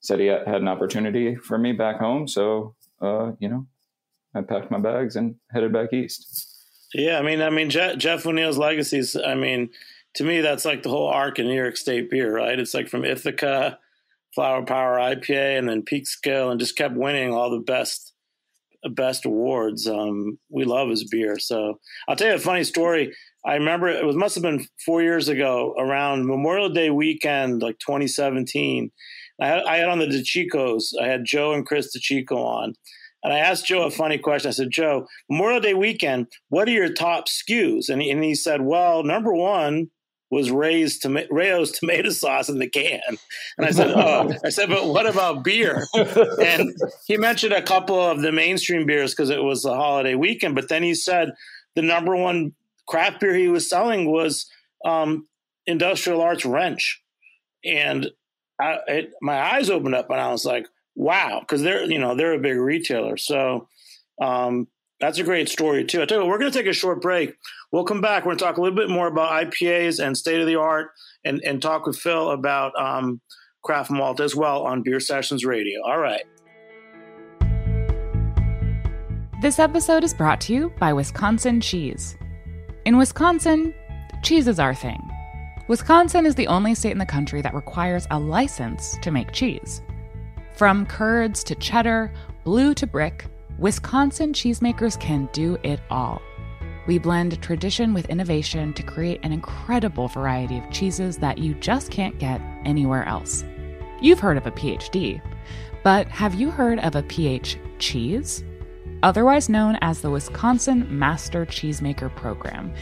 [0.00, 2.28] said he had an opportunity for me back home.
[2.28, 3.66] So, uh, you know,
[4.34, 6.50] I packed my bags and headed back east.
[6.92, 9.16] Yeah, I mean, I mean, Jeff, Jeff O'Neill's legacies.
[9.16, 9.70] I mean,
[10.14, 12.58] to me, that's like the whole arc in New York State beer, right?
[12.58, 13.78] It's like from Ithaca,
[14.34, 18.12] Flower Power IPA, and then Peak Peekskill, and just kept winning all the best
[18.90, 19.88] best awards.
[19.88, 21.38] Um, we love his beer.
[21.38, 23.14] So I'll tell you a funny story.
[23.46, 27.78] I remember it was must have been four years ago around Memorial Day weekend, like
[27.78, 28.90] 2017.
[29.40, 30.92] I had, I had on the DeCiccos.
[31.00, 32.74] I had Joe and Chris DeCicco on.
[33.22, 34.48] And I asked Joe a funny question.
[34.48, 37.88] I said, Joe, Memorial Day weekend, what are your top SKUs?
[37.88, 39.90] And he, and he said, well, number one
[40.30, 43.00] was Ray's toma- Rao's tomato sauce in the can.
[43.56, 45.84] And I said, Oh, I said, but what about beer?
[45.94, 46.74] And
[47.06, 50.54] he mentioned a couple of the mainstream beers because it was the holiday weekend.
[50.54, 51.30] But then he said
[51.76, 52.52] the number one
[52.86, 54.46] craft beer he was selling was
[54.84, 55.26] um,
[55.66, 57.02] Industrial Arts Wrench.
[57.64, 58.10] And
[58.60, 62.14] I, it, my eyes opened up and I was like, wow, because they're, you know,
[62.14, 63.16] they're a big retailer.
[63.16, 63.68] So,
[64.20, 64.68] um,
[65.00, 66.02] that's a great story too.
[66.02, 67.34] I tell you, what, we're going to take a short break.
[67.72, 68.24] We'll come back.
[68.24, 70.90] We're going to talk a little bit more about IPAs and state of the art,
[71.24, 73.20] and and talk with Phil about um,
[73.62, 75.82] craft malt as well on Beer Sessions Radio.
[75.84, 76.22] All right.
[79.42, 82.16] This episode is brought to you by Wisconsin Cheese.
[82.84, 83.72] In Wisconsin,
[84.22, 85.10] cheese is our thing.
[85.68, 89.80] Wisconsin is the only state in the country that requires a license to make cheese.
[90.54, 92.12] From curds to cheddar,
[92.44, 93.24] blue to brick.
[93.58, 96.20] Wisconsin cheesemakers can do it all.
[96.86, 101.90] We blend tradition with innovation to create an incredible variety of cheeses that you just
[101.90, 103.44] can't get anywhere else.
[104.02, 105.22] You've heard of a PhD,
[105.82, 108.44] but have you heard of a PH cheese?
[109.04, 112.72] Otherwise known as the Wisconsin Master Cheesemaker Program.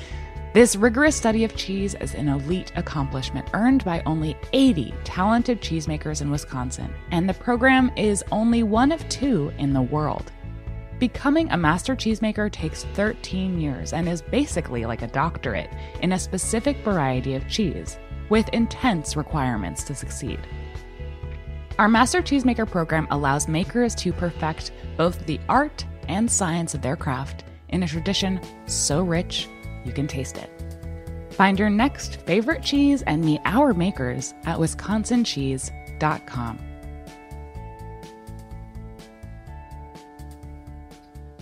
[0.54, 6.22] This rigorous study of cheese is an elite accomplishment earned by only 80 talented cheesemakers
[6.22, 10.30] in Wisconsin, and the program is only one of two in the world.
[11.00, 15.70] Becoming a master cheesemaker takes 13 years and is basically like a doctorate
[16.02, 20.38] in a specific variety of cheese, with intense requirements to succeed.
[21.80, 26.97] Our Master Cheesemaker program allows makers to perfect both the art and science of their
[26.97, 29.49] craft in a tradition so rich
[29.85, 30.51] you can taste it.
[31.33, 36.59] Find your next favorite cheese and meet our makers at wisconsincheese.com.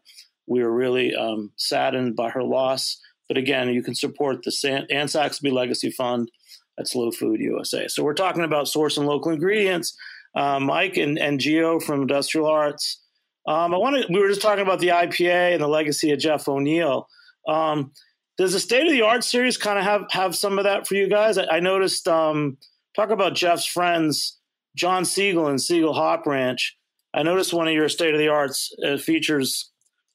[0.47, 3.01] we are really um, saddened by her loss.
[3.29, 6.31] But again, you can support the San- Anne Saxelby Legacy Fund
[6.79, 7.89] at Slow Food USA.
[7.89, 9.95] So we're talking about source and local ingredients.
[10.35, 13.03] Uh, Mike and, and Geo from Industrial Arts.
[13.49, 14.07] Um, I wanted.
[14.11, 17.07] We were just talking about the IPA and the legacy of Jeff O'Neill.
[17.49, 17.93] Um,
[18.39, 20.95] does the state of the art series kind of have have some of that for
[20.95, 21.39] you guys?
[21.39, 22.59] I, I noticed um,
[22.95, 24.39] talk about Jeff's friends,
[24.75, 26.77] John Segal and Segal Hop Ranch.
[27.15, 29.71] I noticed one of your state of the arts uh, features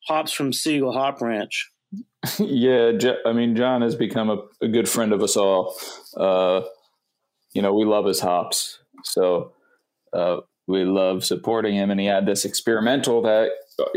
[0.07, 1.71] hops from Segal Hop Ranch.
[2.39, 2.91] yeah,
[3.25, 5.75] I mean, John has become a, a good friend of us all.
[6.15, 6.61] Uh,
[7.53, 9.53] you know, we love his hops, so
[10.13, 11.89] uh, we love supporting him.
[11.89, 13.49] And he had this experimental that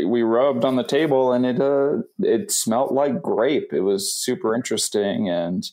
[0.05, 3.73] we rubbed on the table, and it uh, it smelled like grape.
[3.73, 5.65] It was super interesting, and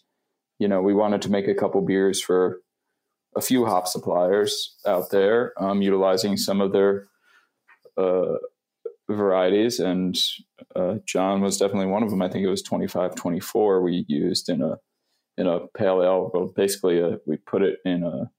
[0.58, 2.60] you know, we wanted to make a couple beers for
[3.34, 7.08] a few hop suppliers out there um, utilizing some of their
[7.96, 8.34] uh,
[9.08, 9.80] varieties.
[9.80, 10.18] And
[10.76, 12.22] uh, John was definitely one of them.
[12.22, 14.76] I think it was 25, 24 we used in a
[15.38, 16.30] in a pale ale.
[16.32, 18.30] Well, basically, a, uh, we put it in a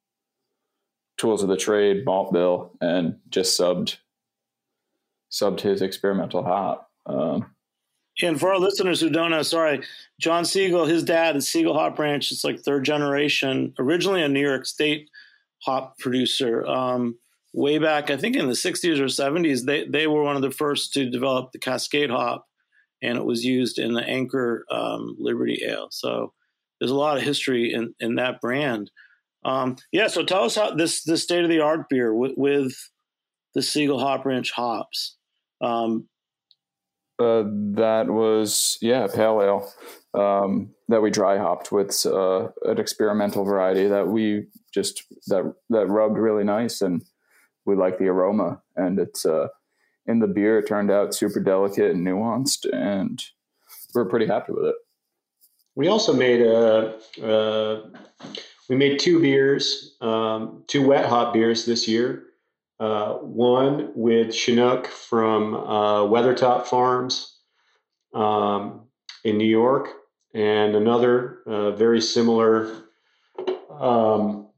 [1.18, 3.98] tools of the trade malt bill and just subbed
[5.34, 6.90] subbed his experimental hop.
[7.06, 7.54] Um,
[8.22, 9.82] and for our listeners who don't know, sorry,
[10.22, 12.32] John Segal, his dad is Segal Hop Ranch.
[12.32, 15.10] It's like third generation, originally a New York State
[15.64, 16.66] hop producer.
[16.66, 17.18] Um,
[17.54, 20.52] way back, I think in the 60s or 70s, they, they were one of the
[20.52, 22.46] first to develop the Cascade hop,
[23.02, 25.88] and it was used in the Anchor um, Liberty Ale.
[25.90, 26.34] So
[26.80, 28.92] there's a lot of history in, in that brand.
[29.44, 32.74] Um, yeah, so tell us how this this state of the art beer with, with,
[33.54, 35.18] the Segal Hop Ranch hops.
[35.62, 36.08] Um,
[37.20, 37.44] uh,
[37.76, 39.72] that was yeah, pale ale
[40.20, 45.88] um, that we dry hopped with uh, an experimental variety that we just that that
[45.88, 47.04] rubbed really nice, and
[47.66, 49.48] we like the aroma, and it's uh,
[50.06, 50.60] in the beer.
[50.60, 53.24] It turned out super delicate and nuanced, and
[53.94, 54.76] we're pretty happy with it.
[55.76, 56.98] We also made a.
[57.22, 57.82] Uh,
[58.70, 62.24] we made two beers, um, two wet hop beers this year.
[62.84, 67.38] Uh, one with Chinook from uh, Weathertop Farms
[68.14, 68.90] um,
[69.24, 69.88] in New York,
[70.34, 72.76] and another uh, very similar,
[73.70, 74.50] um,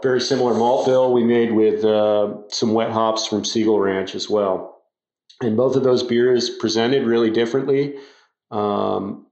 [0.00, 4.30] very similar malt bill we made with uh, some wet hops from Segal Ranch as
[4.30, 4.84] well.
[5.42, 7.96] And both of those beers presented really differently.
[8.52, 9.26] Um,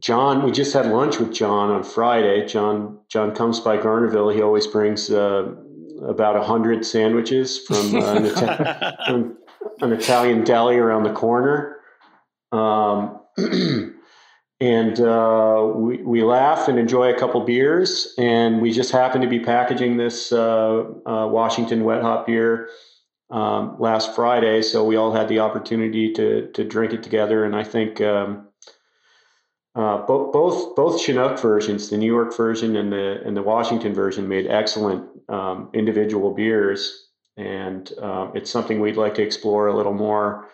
[0.00, 2.46] John, we just had lunch with John on Friday.
[2.46, 4.34] John John comes by Garnerville.
[4.34, 5.54] He always brings uh,
[6.06, 9.38] about a hundred sandwiches from, uh, an, Ita- from,
[9.80, 11.76] an, Italian deli around the corner,
[12.52, 13.20] um,
[14.60, 18.14] and uh, we we laugh and enjoy a couple beers.
[18.18, 22.68] And we just happened to be packaging this uh, uh, Washington Wet Hop beer
[23.30, 27.44] um, last Friday, so we all had the opportunity to to drink it together.
[27.44, 28.00] And I think.
[28.00, 28.47] Um,
[29.78, 34.26] uh, both both Chinook versions, the New York version and the and the Washington version,
[34.26, 39.94] made excellent um, individual beers, and um, it's something we'd like to explore a little
[39.94, 40.48] more.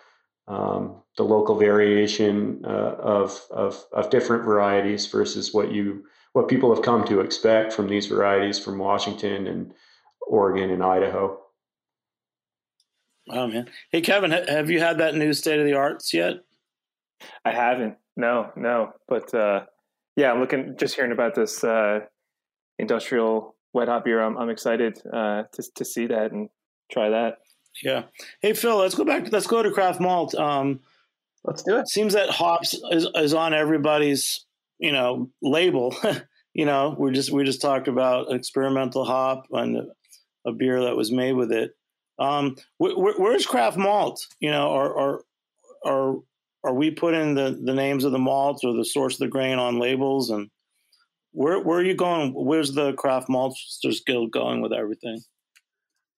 [0.47, 6.71] Um, the local variation uh, of, of of different varieties versus what you what people
[6.75, 9.73] have come to expect from these varieties from Washington and
[10.27, 11.41] Oregon and Idaho.
[13.25, 13.71] Wow, man!
[13.89, 16.44] Hey, Kevin, have you had that new state of the arts yet?
[17.43, 17.95] I haven't.
[18.15, 18.93] No, no.
[19.07, 19.65] But uh,
[20.15, 22.01] yeah, I'm looking just hearing about this uh,
[22.79, 24.21] industrial wet hop beer.
[24.21, 26.49] I'm, I'm excited uh, to to see that and
[26.91, 27.37] try that.
[27.83, 28.03] Yeah.
[28.41, 29.31] Hey Phil, let's go back.
[29.31, 30.33] Let's go to craft malt.
[30.35, 30.79] Um,
[31.45, 31.87] Let's do it.
[31.87, 34.45] Seems that hops is, is on everybody's,
[34.79, 35.95] you know, label.
[36.53, 39.77] you know, we're just we just talked about experimental hop and
[40.45, 41.71] a beer that was made with it.
[42.17, 44.25] Um, wh- where's craft malt?
[44.39, 45.21] You know, are are
[45.85, 46.15] are
[46.65, 49.59] are we putting the the names of the malts or the source of the grain
[49.59, 50.49] on labels and
[51.31, 52.33] where where are you going?
[52.33, 55.19] Where's the craft maltsters guild going with everything?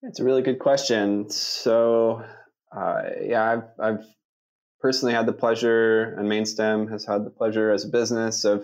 [0.04, 1.30] It's a really good question.
[1.30, 2.24] So,
[2.76, 4.06] uh, yeah, I've I've
[4.80, 8.64] personally had the pleasure, and Mainstem has had the pleasure as a business of,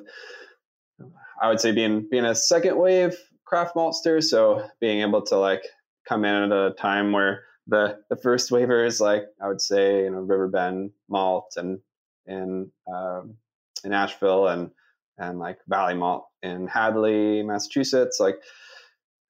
[1.41, 4.23] I would say, being being a second wave craft maltster.
[4.23, 5.63] So being able to like
[6.07, 10.11] come in at a time where the the first waivers, like I would say, you
[10.11, 11.79] know, Riverbend Malt and
[12.25, 13.35] in um,
[13.83, 14.71] in Asheville and
[15.17, 18.39] and like Valley Malt in Hadley, Massachusetts, like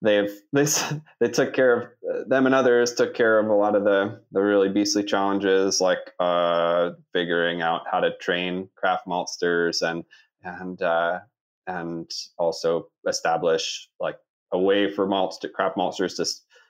[0.04, 3.76] they've this they took care of uh, them and others took care of a lot
[3.76, 9.82] of the the really beastly challenges like uh figuring out how to train craft maltsters
[9.82, 10.04] and
[10.44, 11.20] and uh
[11.66, 14.18] and also establish like
[14.52, 16.26] a way for malts to craft maltsters to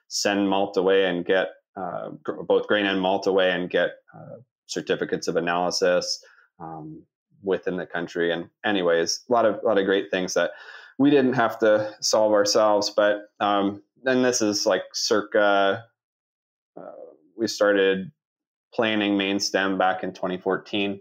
[0.08, 2.10] send malt away and get uh,
[2.46, 4.36] both grain and malt away and get uh,
[4.66, 6.24] certificates of analysis
[6.60, 7.02] um,
[7.42, 8.32] within the country.
[8.32, 10.52] And anyways, a lot of a lot of great things that
[10.98, 12.90] we didn't have to solve ourselves.
[12.90, 15.84] But um, then this is like circa
[16.76, 16.82] uh,
[17.36, 18.10] we started
[18.72, 21.00] planning Mainstem back in 2014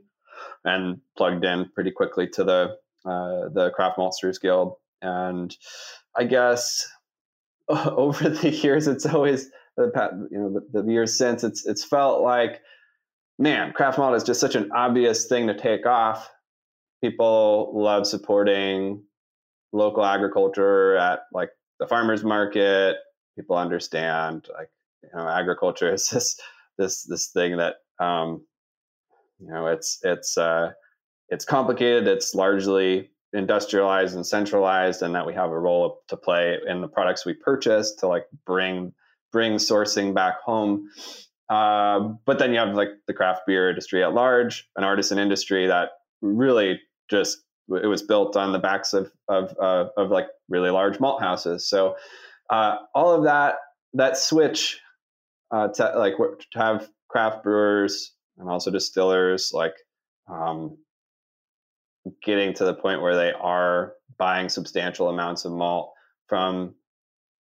[0.65, 4.75] and plugged in pretty quickly to the uh, the Craft Maltsters Guild.
[5.01, 5.55] And
[6.15, 6.87] I guess
[7.69, 12.21] over the years, it's always the you know the, the years since it's it's felt
[12.21, 12.61] like
[13.39, 16.29] man, craft malt is just such an obvious thing to take off.
[17.01, 19.03] People love supporting
[19.71, 21.49] local agriculture at like
[21.79, 22.97] the farmers market.
[23.35, 24.69] People understand like
[25.01, 26.39] you know agriculture is this
[26.77, 28.45] this this thing that um,
[29.39, 30.71] you know it's it's uh,
[31.29, 32.07] it's complicated.
[32.07, 36.87] It's largely industrialized and centralized, and that we have a role to play in the
[36.87, 38.93] products we purchase to like bring
[39.31, 40.89] bring sourcing back home.
[41.49, 45.67] Uh, but then you have like the craft beer industry at large, an artisan industry
[45.67, 45.89] that
[46.21, 46.79] really
[47.09, 51.21] just it was built on the backs of of uh, of like really large malt
[51.21, 51.67] houses.
[51.67, 51.95] So
[52.49, 53.55] uh, all of that
[53.93, 54.79] that switch
[55.51, 59.75] uh, to like to have craft brewers and also distillers like
[60.27, 60.77] um,
[62.21, 65.93] getting to the point where they are buying substantial amounts of malt
[66.27, 66.75] from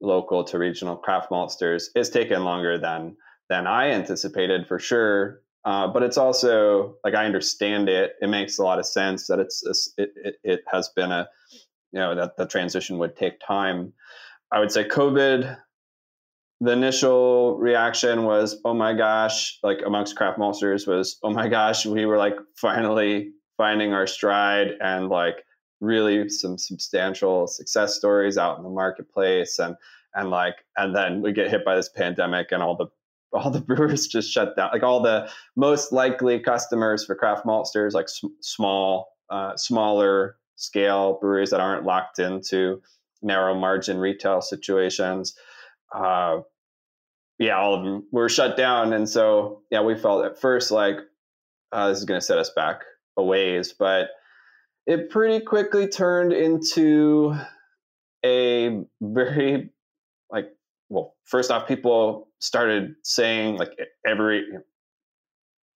[0.02, 3.16] local to regional craft maltsters is taken longer than
[3.50, 5.42] than I anticipated for sure.
[5.64, 8.14] Uh, but it's also like I understand it.
[8.22, 11.28] It makes a lot of sense that it's, it's it, it, it has been a
[11.92, 13.94] you know that the transition would take time.
[14.52, 15.58] I would say COVID.
[16.62, 21.86] The initial reaction was, "Oh my gosh!" Like amongst craft maltsters was, "Oh my gosh!"
[21.86, 25.46] We were like finally finding our stride and like
[25.82, 29.76] really some substantial success stories out in the marketplace and
[30.14, 32.88] and like and then we get hit by this pandemic and all the
[33.34, 37.94] all the brewers just shut down like all the most likely customers for craft maltsters
[37.94, 42.82] like sm- small uh, smaller scale breweries that aren't locked into
[43.22, 45.36] narrow margin retail situations.
[45.94, 46.40] Uh,
[47.40, 48.94] yeah all of them were shut down.
[48.94, 50.98] And so yeah we felt at first like
[51.72, 52.84] uh, this is going to set us back
[53.18, 54.10] a ways but
[54.86, 57.36] it pretty quickly turned into
[58.24, 59.70] a very
[60.32, 60.48] like
[60.90, 63.72] well first off people started saying like
[64.06, 64.46] every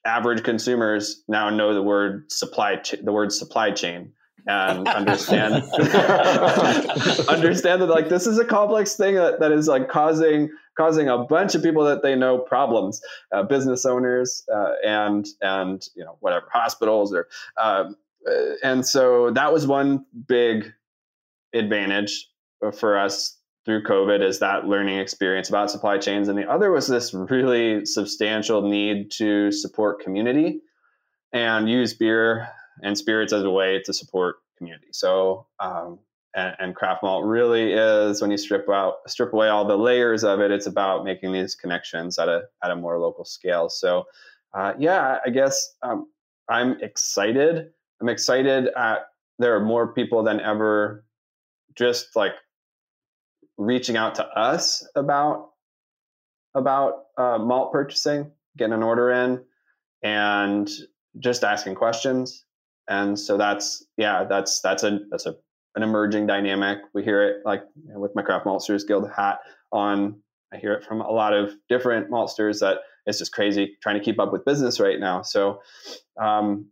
[0.06, 4.14] average consumers now know the word supply ch- the word supply chain
[4.48, 5.56] and understand
[7.28, 11.18] understand that like this is a complex thing that, that is like causing causing a
[11.18, 13.02] bunch of people that they know problems
[13.34, 17.28] uh, business owners uh, and and you know whatever hospitals or
[17.62, 17.96] um,
[18.28, 20.72] uh, and so that was one big
[21.54, 22.28] advantage
[22.74, 26.28] for us through COVID is that learning experience about supply chains.
[26.28, 30.62] And the other was this really substantial need to support community
[31.34, 32.50] and use beer
[32.84, 34.88] and spirits as a way to support community.
[34.92, 36.00] So, um,
[36.36, 40.24] and, and, craft malt really is when you strip out strip away all the layers
[40.24, 43.70] of it, it's about making these connections at a at a more local scale.
[43.70, 44.06] So,
[44.54, 46.08] uh, yeah, I guess um,
[46.48, 47.72] I'm excited
[48.02, 49.08] I'm excited at
[49.40, 51.06] there are more people than ever
[51.76, 52.34] just like
[53.58, 55.50] reaching out to us about
[56.56, 59.44] about uh, malt purchasing, getting an order in,
[60.02, 60.70] and
[61.20, 62.46] just asking questions.
[62.90, 65.36] And so that's yeah, that's that's a that's a
[65.76, 66.80] an emerging dynamic.
[66.94, 69.40] We hear it like you know, with my craft maltsters guild hat
[69.72, 70.20] on
[70.52, 74.04] I hear it from a lot of different maltsters that it's just crazy trying to
[74.04, 75.22] keep up with business right now.
[75.22, 75.62] So,
[76.20, 76.68] um,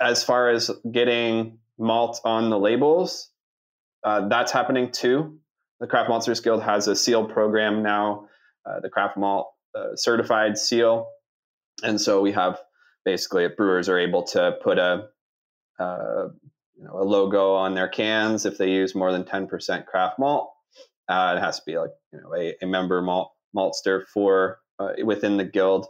[0.00, 3.30] as far as getting malt on the labels,
[4.04, 5.38] uh, that's happening too.
[5.80, 8.28] The Craft Maltsters Guild has a seal program now,
[8.66, 11.08] uh, the Craft Malt uh, certified seal,
[11.84, 12.60] and so we have
[13.04, 15.08] basically brewers are able to put a
[15.78, 16.28] uh,
[16.76, 20.52] you know, a logo on their cans if they use more than 10% craft malt.
[21.08, 24.92] Uh, it has to be like you know a, a member malt maltster for uh,
[25.04, 25.86] within the guild,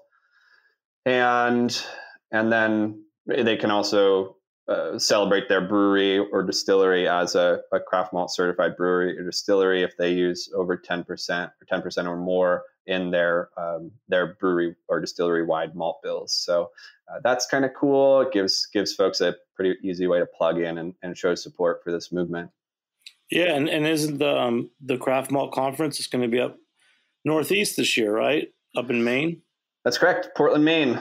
[1.04, 1.84] and
[2.30, 4.36] and then they can also
[4.68, 9.82] uh, celebrate their brewery or distillery as a, a, craft malt certified brewery or distillery
[9.82, 14.98] if they use over 10% or 10% or more in their um, their brewery or
[14.98, 16.32] distillery wide malt bills.
[16.32, 16.70] So
[17.08, 18.22] uh, that's kind of cool.
[18.22, 21.84] It gives gives folks a pretty easy way to plug in and, and show support
[21.84, 22.50] for this movement.
[23.30, 26.56] Yeah, and, and isn't the um, the craft malt conference is going to be up
[27.24, 28.48] northeast this year, right?
[28.76, 29.42] Up in Maine.
[29.84, 31.00] That's correct, Portland, Maine,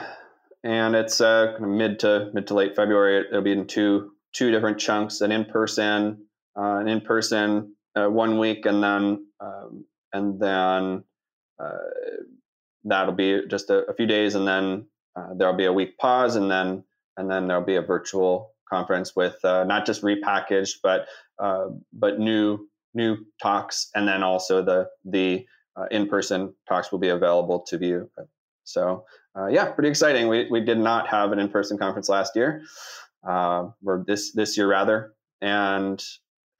[0.62, 3.26] and it's uh, mid to mid to late February.
[3.28, 8.08] It'll be in two two different chunks: an in person, uh, an in person uh,
[8.08, 11.04] one week, and then um, and then
[12.84, 14.86] that'll be just a, a, few days, and then
[15.16, 16.84] uh, there'll be a week pause, and then
[17.16, 21.06] and then there'll be a virtual conference with uh, not just repackaged, but
[21.92, 25.44] but new new talks, and then also the the
[25.90, 28.10] in-person talks will be available to view.
[28.64, 29.04] So
[29.50, 30.28] yeah, pretty exciting.
[30.28, 32.62] We we did not have an in-person conference last year,
[33.26, 36.02] uh, or this this year rather, and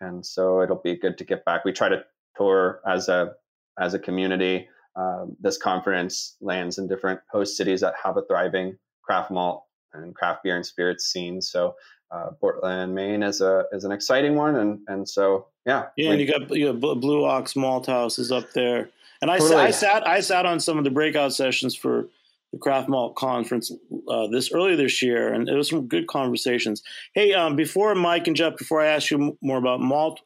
[0.00, 1.64] and so it'll be good to get back.
[1.64, 2.04] We try to
[2.36, 3.34] tour as a
[3.78, 8.76] as a community um, this conference lands in different host cities that have a thriving
[9.02, 11.40] craft malt and craft beer and spirits scene.
[11.40, 11.74] So
[12.10, 16.10] uh, Portland, Maine is a is an exciting one, and and so yeah, yeah.
[16.10, 18.88] And you got you got Blue Ox Malt House is up there,
[19.20, 19.62] and I, totally.
[19.62, 22.08] I sat I sat on some of the breakout sessions for
[22.52, 23.70] the craft malt conference
[24.08, 26.82] uh, this earlier this year, and it was some good conversations.
[27.12, 30.20] Hey, um, before Mike and Jeff, before I ask you more about malt,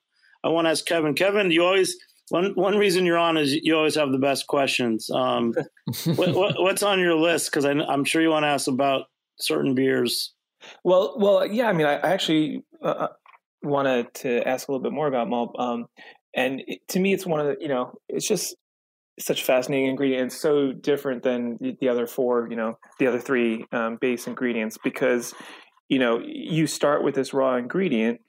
[0.44, 1.14] I want to ask Kevin.
[1.14, 1.96] Kevin, you always
[2.32, 5.10] one one reason you're on is you always have the best questions.
[5.10, 5.52] Um,
[6.16, 7.50] what, what, what's on your list?
[7.50, 9.04] Because I'm sure you want to ask about
[9.38, 10.32] certain beers.
[10.82, 11.68] Well, well, yeah.
[11.68, 13.08] I mean, I, I actually uh, uh,
[13.62, 15.54] wanted to ask a little bit more about malt.
[15.58, 15.88] Um,
[16.34, 18.56] and it, to me, it's one of the you know, it's just
[19.20, 23.98] such fascinating ingredient, so different than the other four, you know, the other three um,
[24.00, 25.34] base ingredients because
[25.90, 28.22] you know you start with this raw ingredient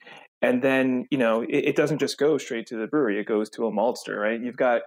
[0.44, 3.48] and then you know it, it, doesn't just go straight to the brewery it goes
[3.50, 4.40] to a maltster right?
[4.40, 4.82] You've got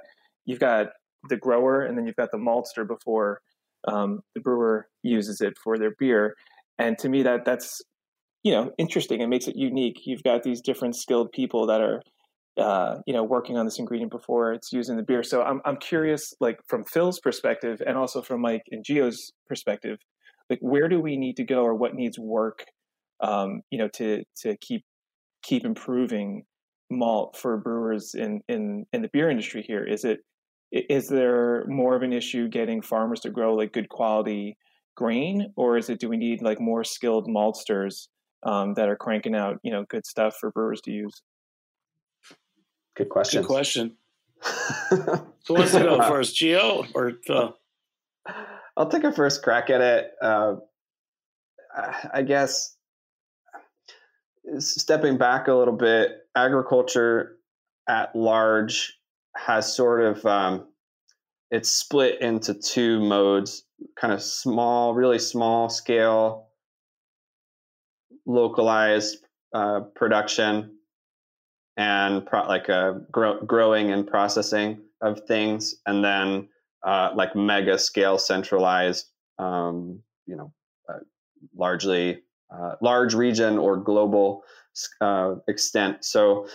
[0.45, 0.87] you've got
[1.29, 3.41] the grower and then you've got the maltster before
[3.87, 6.35] um, the brewer uses it for their beer.
[6.77, 7.81] And to me that that's
[8.43, 9.21] you know interesting.
[9.21, 10.01] It makes it unique.
[10.05, 12.01] You've got these different skilled people that are
[12.57, 15.23] uh, you know working on this ingredient before it's used in the beer.
[15.23, 19.97] So I'm, I'm curious like from phil's perspective and also from mike and geo's perspective
[20.49, 22.65] like where do we need to go or what needs work
[23.19, 24.83] um, you know to to keep
[25.47, 26.43] keep improving
[26.89, 29.83] malt for brewers in, in, in the beer industry here?
[29.83, 30.19] Is it
[30.69, 34.57] is there more of an issue getting farmers to grow like good quality
[34.97, 38.07] grain, or is it do we need like more skilled maltsters
[38.43, 41.21] um, that are cranking out you know good stuff for brewers to use?
[42.97, 43.43] Good question.
[43.43, 43.95] Good question.
[44.89, 47.55] so what's to go first, Geo or Phil?
[48.75, 50.11] I'll take a first crack at it.
[50.21, 50.55] Uh,
[52.13, 52.75] I guess
[54.59, 57.37] stepping back a little bit, agriculture
[57.87, 58.97] at large
[59.35, 60.67] has sort of um,
[61.51, 63.63] it's split into two modes
[63.99, 66.47] kind of small really small scale
[68.25, 69.19] localized
[69.53, 70.71] uh, production
[71.77, 76.49] and pro- like a uh, grow- growing and processing of things and then
[76.85, 79.05] uh, like mega scale centralized
[79.39, 80.51] um, you know
[80.89, 80.99] uh,
[81.55, 84.43] largely uh, large region or global
[85.01, 86.05] uh, extent.
[86.05, 86.47] So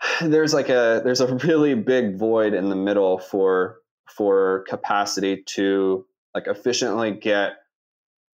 [0.20, 6.06] there's like a there's a really big void in the middle for for capacity to
[6.34, 7.54] like efficiently get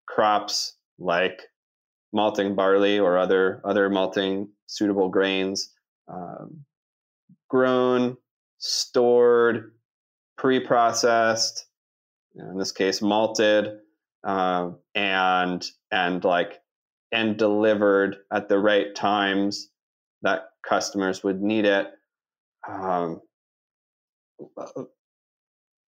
[0.07, 1.43] crops like
[2.13, 5.71] malting barley or other other malting suitable grains
[6.09, 6.65] um,
[7.49, 8.17] grown
[8.59, 9.73] stored
[10.37, 11.67] pre-processed
[12.35, 13.79] in this case malted
[14.25, 16.61] uh, and and like
[17.13, 19.69] and delivered at the right times
[20.23, 21.89] that customers would need it
[22.69, 23.21] um,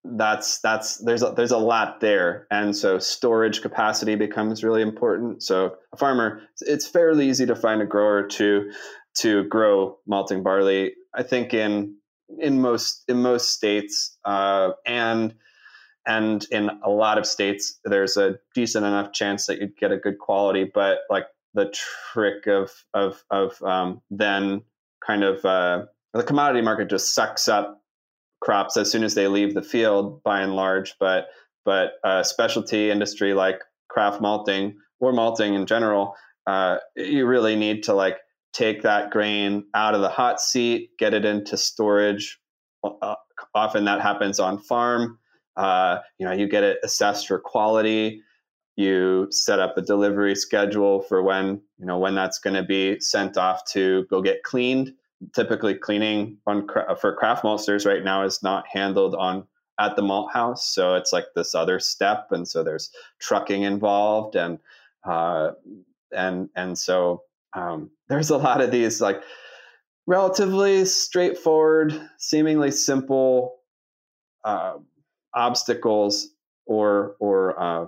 [0.05, 2.47] that's that's there's a, there's a lot there.
[2.51, 5.43] And so storage capacity becomes really important.
[5.43, 8.73] So a farmer it's fairly easy to find a grower to
[9.15, 11.95] to grow malting barley i think in
[12.39, 15.35] in most in most states, uh, and
[16.07, 19.97] and in a lot of states, there's a decent enough chance that you'd get a
[19.97, 20.65] good quality.
[20.73, 21.75] But like the
[22.13, 24.63] trick of of of um, then
[25.07, 25.85] kind of uh,
[26.15, 27.83] the commodity market just sucks up
[28.41, 30.95] crops as soon as they leave the field, by and large.
[30.99, 31.29] But
[31.65, 36.15] but a specialty industry like craft malting or malting in general,
[36.47, 38.19] uh, you really need to like
[38.53, 42.39] take that grain out of the hot seat, get it into storage.
[42.85, 43.15] Uh,
[43.55, 45.19] often that happens on farm.
[45.57, 48.23] Uh, you know, you get it assessed for quality.
[48.77, 52.99] You set up a delivery schedule for when you know when that's going to be
[53.01, 54.95] sent off to go get cleaned.
[55.35, 56.67] Typically, cleaning on
[57.01, 59.47] for craft maltsters right now is not handled on
[59.79, 62.91] at the malt house, so it's like this other step, and so there's
[63.21, 64.59] trucking involved, and
[65.05, 65.51] uh,
[66.13, 67.23] and and so
[67.53, 69.23] um, there's a lot of these like
[70.07, 73.59] relatively straightforward, seemingly simple
[74.45, 74.75] uh,
[75.35, 76.29] obstacles
[76.67, 77.87] or or uh,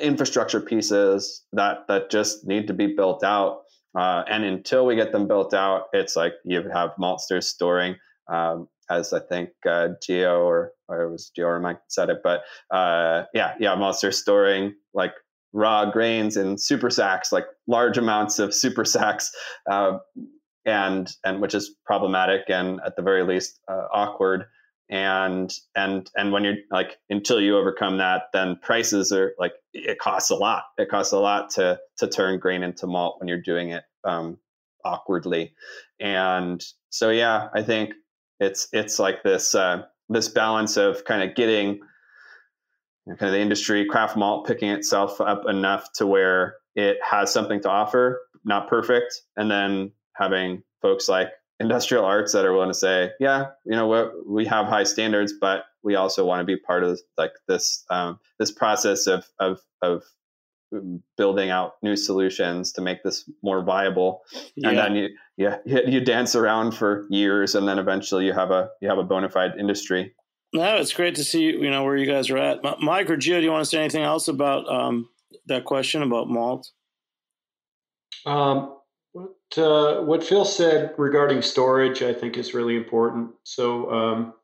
[0.00, 3.62] infrastructure pieces that that just need to be built out.
[3.98, 7.96] Uh, and until we get them built out, it's like you have maltsters storing,
[8.32, 12.18] um, as I think uh, Geo or or it was Geo or Mike said it,
[12.22, 15.12] but uh, yeah, yeah, maltsters storing like
[15.52, 19.32] raw grains in super sacks, like large amounts of super sacks,
[19.70, 19.98] uh,
[20.64, 24.44] and and which is problematic and at the very least uh, awkward.
[24.90, 29.98] And and and when you're like until you overcome that, then prices are like it
[29.98, 30.64] costs a lot.
[30.78, 34.38] It costs a lot to to turn grain into malt when you're doing it um,
[34.84, 35.54] awkwardly.
[36.00, 37.94] And so yeah, I think
[38.40, 41.80] it's it's like this uh, this balance of kind of getting
[43.06, 47.60] kind of the industry craft malt picking itself up enough to where it has something
[47.60, 51.28] to offer not perfect and then having folks like
[51.60, 55.32] industrial arts that are willing to say yeah you know what we have high standards
[55.38, 59.60] but we also want to be part of like this um, this process of of
[59.82, 60.02] of
[61.16, 64.22] building out new solutions to make this more viable
[64.56, 64.68] yeah.
[64.68, 68.70] and then you yeah you dance around for years and then eventually you have a
[68.80, 70.14] you have a bona fide industry
[70.52, 72.58] no, it's great to see you know where you guys are at.
[72.80, 75.08] Mike or Gio, do you want to say anything else about um,
[75.46, 76.68] that question about malt?
[78.26, 78.76] Um,
[79.12, 83.32] what uh, what Phil said regarding storage, I think, is really important.
[83.44, 84.34] So, um,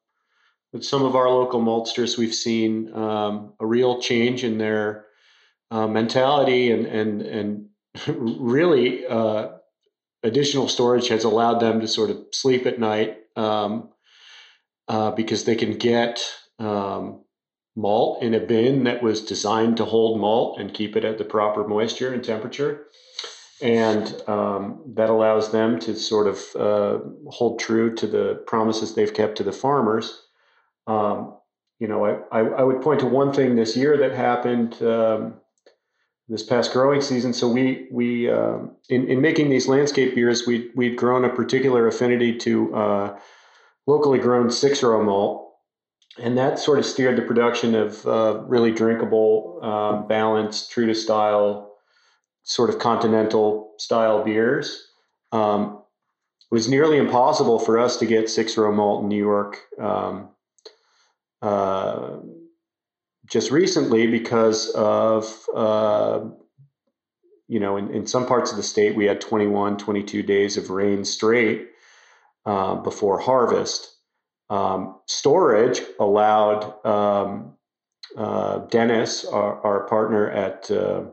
[0.72, 5.06] with some of our local maltsters, we've seen um, a real change in their
[5.70, 7.68] uh, mentality, and and and
[8.08, 9.48] really uh,
[10.22, 13.18] additional storage has allowed them to sort of sleep at night.
[13.36, 13.90] Um,
[14.88, 16.24] uh, because they can get
[16.58, 17.24] um,
[17.74, 21.24] malt in a bin that was designed to hold malt and keep it at the
[21.24, 22.86] proper moisture and temperature.
[23.62, 26.98] And um, that allows them to sort of uh,
[27.30, 30.22] hold true to the promises they've kept to the farmers.
[30.86, 31.36] Um,
[31.78, 35.34] you know, I, I, I, would point to one thing this year that happened um,
[36.28, 37.32] this past growing season.
[37.32, 41.86] So we we um, in in making these landscape beers, we we'd grown a particular
[41.86, 43.18] affinity to uh,
[43.86, 45.42] locally grown six row malt.
[46.18, 50.94] And that sort of steered the production of uh, really drinkable, uh, balanced, true to
[50.94, 51.65] style,
[52.46, 54.86] sort of continental style beers.
[55.32, 55.82] Um,
[56.50, 60.30] it was nearly impossible for us to get six row malt in New York um,
[61.42, 62.18] uh,
[63.28, 66.20] just recently because of, uh,
[67.48, 70.70] you know, in, in some parts of the state, we had 21, 22 days of
[70.70, 71.68] rain straight
[72.46, 73.92] uh, before harvest.
[74.48, 77.56] Um, storage allowed um,
[78.16, 81.06] uh, Dennis, our, our, partner at uh,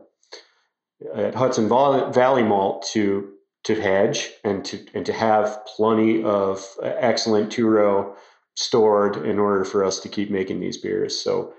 [1.14, 3.30] at Hudson Valley Malt, to
[3.64, 8.14] to hedge and to and to have plenty of excellent two row
[8.56, 11.20] stored in order for us to keep making these beers.
[11.20, 11.54] So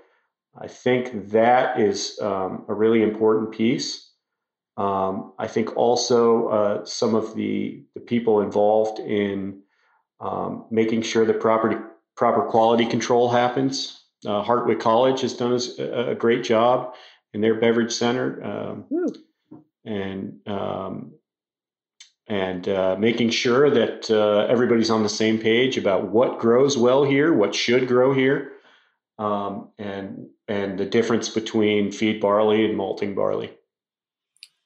[0.58, 4.10] I think that is um, a really important piece.
[4.78, 9.62] Um, I think also uh, some of the the people involved in
[10.20, 11.76] um, making sure that property
[12.16, 14.02] proper quality control happens.
[14.24, 16.94] Uh, Hartwick College has done a, a, great job
[17.34, 18.86] in their beverage center, um,
[19.86, 21.12] and um,
[22.26, 27.04] and uh, making sure that uh, everybody's on the same page about what grows well
[27.04, 28.52] here, what should grow here,
[29.18, 33.52] um, and and the difference between feed barley and malting barley.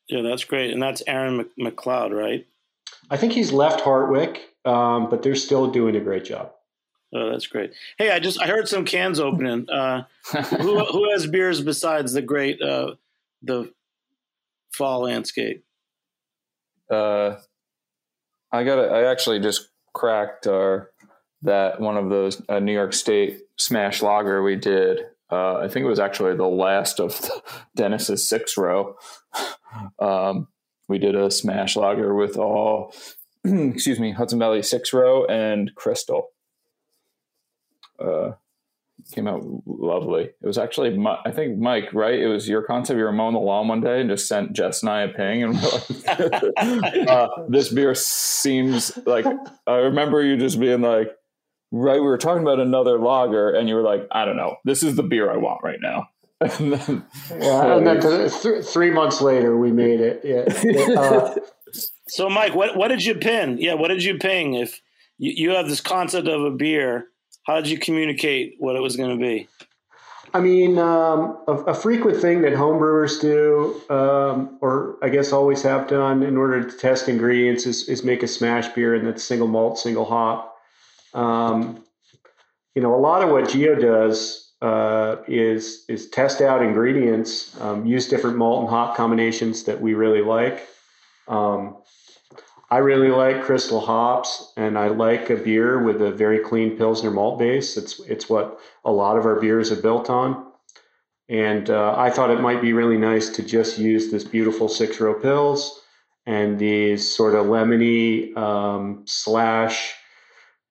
[0.09, 2.47] Yeah, that's great, and that's Aaron MacLeod, right?
[3.11, 6.53] I think he's left Hartwick um, but they're still doing a great job.
[7.15, 7.73] Oh, that's great.
[7.99, 9.69] Hey, I just I heard some cans opening.
[9.69, 12.95] Uh, who who has beers besides the great uh,
[13.43, 13.73] the
[14.73, 15.65] fall landscape?
[16.91, 17.37] Uh,
[18.53, 18.79] I got.
[18.93, 20.91] I actually just cracked our
[21.43, 25.01] that one of those uh, New York State Smash Lager we did.
[25.31, 27.43] Uh, I think it was actually the last of the
[27.77, 28.97] Dennis's six row.
[30.01, 30.49] Um,
[30.89, 32.93] we did a Smash Lager with all,
[33.45, 36.31] excuse me, Hudson Valley six row and Crystal.
[37.97, 38.33] Uh,
[39.13, 40.25] came out lovely.
[40.25, 42.19] It was actually, I think Mike, right?
[42.19, 42.99] It was your concept.
[42.99, 45.43] You were mowing the lawn one day and just sent Jess and I a ping,
[45.43, 46.49] and like,
[47.09, 49.27] uh, "This beer seems like."
[49.67, 51.11] I remember you just being like,
[51.71, 54.83] "Right, we were talking about another lager, and you were like, I don't know, this
[54.83, 56.09] is the beer I want right now."
[56.41, 57.05] and then,
[57.39, 60.23] yeah, and then th- three months later, we made it.
[60.25, 60.47] Yeah.
[60.97, 61.35] Uh,
[62.09, 63.59] so, Mike, what what did you pin?
[63.59, 64.55] Yeah, what did you ping?
[64.55, 64.81] If
[65.19, 67.07] you, you have this concept of a beer
[67.51, 69.49] how did you communicate what it was going to be?
[70.33, 75.61] I mean, um, a, a, frequent thing that homebrewers do, um, or I guess always
[75.63, 79.25] have done in order to test ingredients, is, is make a smash beer and that's
[79.25, 80.57] single malt, single hop.
[81.13, 81.85] Um,
[82.77, 87.85] you know, a lot of what Geo does uh, is is test out ingredients, um,
[87.85, 90.69] use different malt and hop combinations that we really like.
[91.27, 91.80] Um,
[92.71, 97.11] I really like Crystal hops, and I like a beer with a very clean Pilsner
[97.11, 97.77] malt base.
[97.77, 100.47] It's it's what a lot of our beers are built on.
[101.29, 105.01] And uh, I thought it might be really nice to just use this beautiful six
[105.01, 105.71] row Pils
[106.27, 109.95] and these sort of lemony um, slash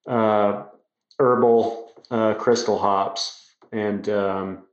[0.06, 0.64] uh,
[1.18, 3.54] herbal uh, crystal hops.
[3.72, 4.64] And um,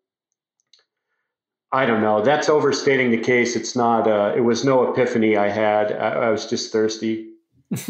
[1.71, 2.21] I don't know.
[2.21, 3.55] That's overstating the case.
[3.55, 4.07] It's not.
[4.07, 5.91] Uh, it was no epiphany I had.
[5.91, 7.31] I, I was just thirsty.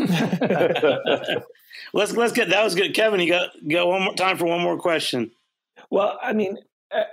[1.94, 3.20] let's let's get that was good, Kevin.
[3.20, 5.32] You got got one more time for one more question.
[5.92, 6.58] Well, I mean,
[6.92, 7.04] I,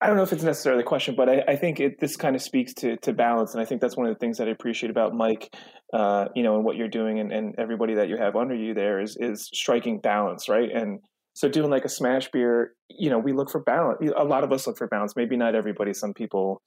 [0.00, 2.34] I don't know if it's necessarily a question, but I, I think it, this kind
[2.34, 4.52] of speaks to to balance, and I think that's one of the things that I
[4.52, 5.54] appreciate about Mike.
[5.92, 8.72] Uh, you know, and what you're doing, and, and everybody that you have under you
[8.72, 10.70] there is is striking balance, right?
[10.72, 11.00] And
[11.40, 13.98] so doing like a smash beer, you know, we look for balance.
[14.14, 15.16] A lot of us look for balance.
[15.16, 15.94] Maybe not everybody.
[15.94, 16.60] Some people,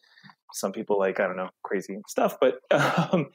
[0.52, 3.28] some people like I don't know crazy stuff, but um,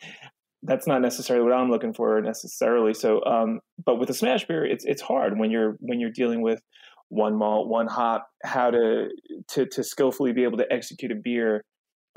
[0.64, 2.93] that's not necessarily what I'm looking for necessarily.
[2.93, 6.43] So, um, but with a smash beer, it's it's hard when you're when you're dealing
[6.43, 6.61] with
[7.09, 9.07] one malt, one hop, how to
[9.51, 11.62] to to skillfully be able to execute a beer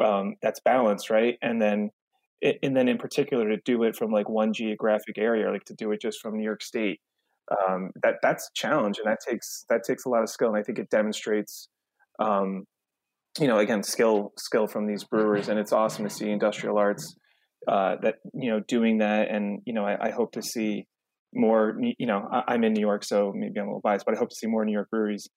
[0.04, 1.38] um, that's balanced, right?
[1.44, 1.92] And then
[2.42, 5.92] and then in particular to do it from like one geographic area, like to do
[5.92, 7.00] it just from New York State
[7.52, 10.50] um, that that's a challenge, and that takes that takes a lot of skill.
[10.50, 11.70] And I think it demonstrates,
[12.20, 12.66] um,
[13.40, 17.16] you know, again, skill skill from these brewers, and it's awesome to see industrial arts
[17.68, 19.30] uh, that you know doing that.
[19.30, 20.86] And you know, I, I hope to see
[21.34, 21.76] more.
[21.80, 24.18] You know, I, am in New York, so maybe I'm a little biased, but I
[24.18, 25.28] hope to see more New York breweries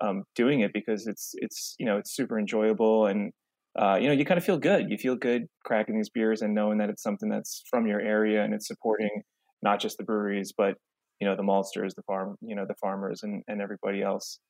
[0.00, 3.32] um, doing it because it's it's you know it's super enjoyable and.
[3.74, 4.90] Uh, you know, you kind of feel good.
[4.90, 8.44] You feel good cracking these beers and knowing that it's something that's from your area
[8.44, 9.22] and it's supporting
[9.62, 10.74] not just the breweries, but
[11.22, 14.40] you know the maltsters, the farm, you know the farmers, and and everybody else.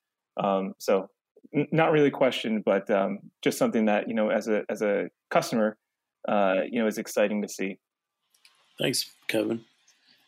[0.42, 1.10] Um, so
[1.54, 4.80] n- not really a question, but um, just something that you know as a as
[4.80, 5.76] a customer,
[6.26, 7.76] uh, you know, is exciting to see.
[8.80, 9.60] Thanks, Kevin.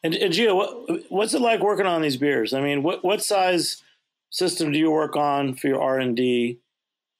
[0.02, 2.52] And, and Gio, what, what's it like working on these beers?
[2.52, 3.82] I mean, what what size
[4.28, 6.58] system do you work on for your R and D?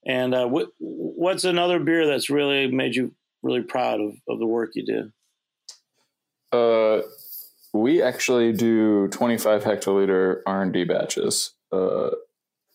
[0.06, 4.46] And uh, what what's another beer that's really made you really proud of, of the
[4.46, 5.10] work you do?
[6.52, 7.00] Uh,
[7.74, 11.54] we actually do 25 hectoliter R&D batches.
[11.72, 12.10] Uh,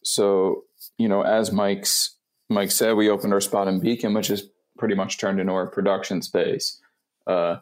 [0.04, 0.66] so,
[0.98, 2.18] you know, as Mike's
[2.50, 5.68] Mike said, we opened our spot in Beacon, which is pretty much turned into our
[5.68, 6.82] production space.
[7.26, 7.58] Uh,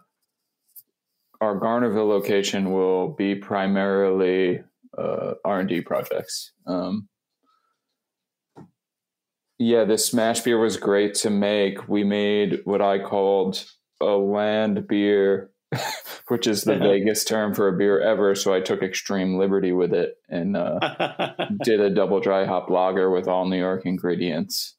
[1.40, 4.64] our Garnerville location will be primarily
[4.98, 6.54] uh, R&D projects.
[6.66, 7.08] Um,
[9.60, 11.88] yeah, this smash beer was great to make.
[11.88, 13.64] We made what I called
[14.02, 15.52] a land beer
[16.28, 18.36] which is the vaguest term for a beer ever.
[18.36, 23.10] So I took extreme liberty with it and uh, did a double dry hop lager
[23.10, 24.76] with all New York ingredients.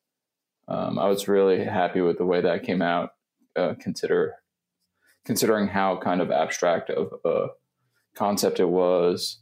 [0.67, 3.11] Um, I was really happy with the way that came out.
[3.57, 4.35] Uh, consider
[5.25, 7.49] considering how kind of abstract of a
[8.15, 9.41] concept it was.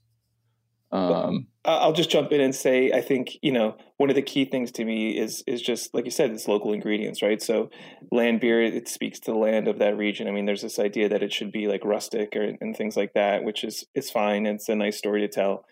[0.90, 4.44] Um, I'll just jump in and say I think you know one of the key
[4.44, 7.42] things to me is is just like you said, it's local ingredients, right?
[7.42, 7.70] So
[8.12, 10.28] land beer it speaks to the land of that region.
[10.28, 13.12] I mean, there's this idea that it should be like rustic or and things like
[13.14, 14.46] that, which is is fine.
[14.46, 15.64] It's a nice story to tell,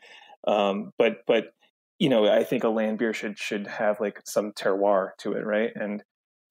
[0.47, 1.55] um, but but
[1.99, 5.45] you know I think a land beer should should have like some terroir to it,
[5.45, 5.71] right?
[5.75, 6.03] And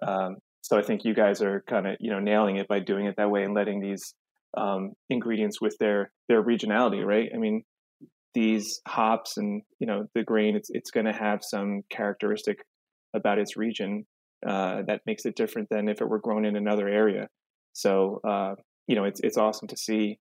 [0.05, 3.05] um, so I think you guys are kind of you know nailing it by doing
[3.07, 4.13] it that way and letting these
[4.55, 7.29] um, ingredients with their their regionality, right?
[7.33, 7.63] I mean
[8.33, 12.59] these hops and you know the grain it's it's going to have some characteristic
[13.13, 14.05] about its region
[14.45, 17.27] uh, that makes it different than if it were grown in another area
[17.73, 18.55] so uh,
[18.87, 20.19] you know it's it's awesome to see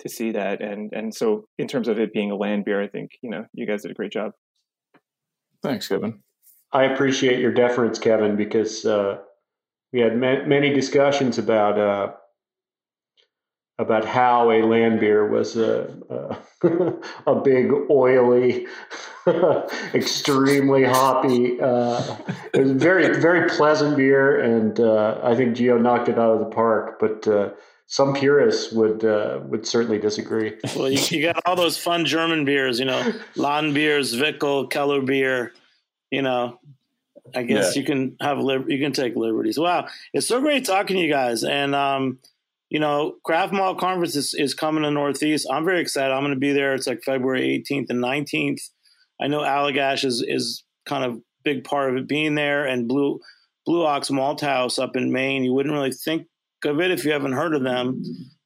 [0.00, 0.60] to see that.
[0.60, 3.44] And and so in terms of it being a land beer, I think you know
[3.52, 4.32] you guys did a great job.
[5.62, 6.22] Thanks, Kevin.
[6.72, 9.18] I appreciate your deference, Kevin, because uh,
[9.92, 12.12] we had ma- many discussions about uh,
[13.80, 15.90] about how a land beer was a
[16.62, 18.66] a, a big oily,
[19.94, 21.58] extremely hoppy.
[21.60, 22.16] Uh,
[22.52, 26.40] it was very very pleasant beer, and uh, I think Geo knocked it out of
[26.40, 27.00] the park.
[27.00, 27.50] But uh,
[27.86, 30.58] some purists would uh, would certainly disagree.
[30.76, 35.00] Well, you, you, got all those fun German beers, you know, Lahn beers, Zwickel, Keller
[35.00, 35.52] beer,
[36.10, 36.60] you know,
[37.34, 37.80] I guess yeah.
[37.80, 39.58] you can have you can take liberties.
[39.58, 41.44] Wow, it's so great talking to you guys.
[41.44, 42.18] And um,
[42.70, 45.46] you know, Craft Malt Conference is, is coming to Northeast.
[45.50, 46.14] I'm very excited.
[46.14, 46.72] I'm going to be there.
[46.74, 48.62] It's like February 18th and 19th.
[49.20, 53.20] I know Allagash is is kind of big part of it being there, and Blue
[53.66, 55.44] Blue Ox Malt House up in Maine.
[55.44, 56.26] You wouldn't really think
[56.64, 58.02] of it if you haven't heard of them,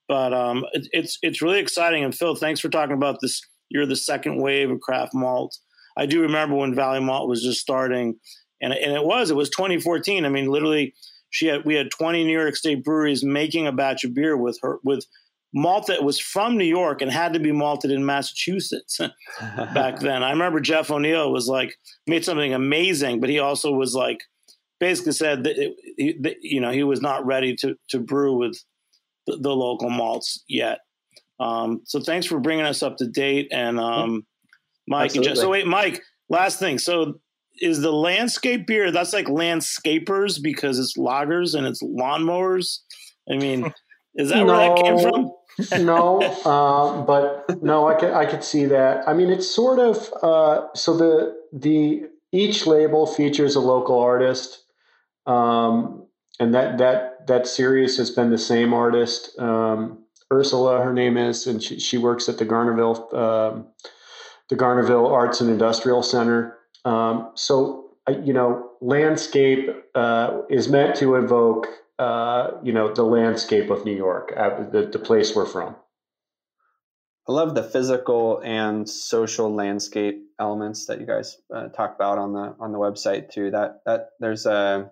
[0.09, 2.03] but um, it, it's it's really exciting.
[2.03, 3.41] And Phil, thanks for talking about this.
[3.69, 5.57] You're the second wave of craft malt.
[5.97, 8.19] I do remember when Valley Malt was just starting,
[8.61, 10.25] and and it was it was 2014.
[10.25, 10.95] I mean, literally,
[11.35, 14.57] she had we had 20 New York State breweries making a batch of beer with
[14.63, 15.05] her with
[15.53, 19.01] malt that was from New York and had to be malted in Massachusetts
[19.75, 20.23] back then.
[20.23, 21.77] I remember Jeff O'Neill was like
[22.07, 24.21] made something amazing, but he also was like
[24.79, 28.37] basically said that, it, he, that you know he was not ready to to brew
[28.37, 28.57] with
[29.27, 30.79] the, the local malts yet.
[31.41, 34.25] Um, so thanks for bringing us up to date and um,
[34.87, 35.11] Mike.
[35.11, 36.01] so wait, Mike.
[36.29, 36.79] Last thing.
[36.79, 37.19] So
[37.61, 38.91] is the landscape beer?
[38.91, 42.81] That's like landscapers because it's loggers and it's lawnmowers.
[43.31, 43.73] I mean,
[44.15, 45.33] is that no, where that came from?
[45.85, 49.09] no, uh, but no, I could I could see that.
[49.09, 52.03] I mean, it's sort of uh, so the the
[52.33, 54.65] each label features a local artist,
[55.27, 56.07] um,
[56.41, 59.39] and that that that series has been the same artist.
[59.39, 60.01] Um,
[60.33, 63.69] Ursula, her name is, and she, she works at the Garnerville um,
[64.49, 66.59] the Garnerville Arts and Industrial Center.
[66.85, 71.67] Um, so, you know, landscape uh, is meant to evoke,
[71.99, 75.77] uh, you know, the landscape of New York, uh, the, the place we're from.
[77.27, 82.35] I love the physical and social landscape elements that you guys uh, talk about on
[82.35, 83.51] the on the website too.
[83.51, 84.91] That that there's a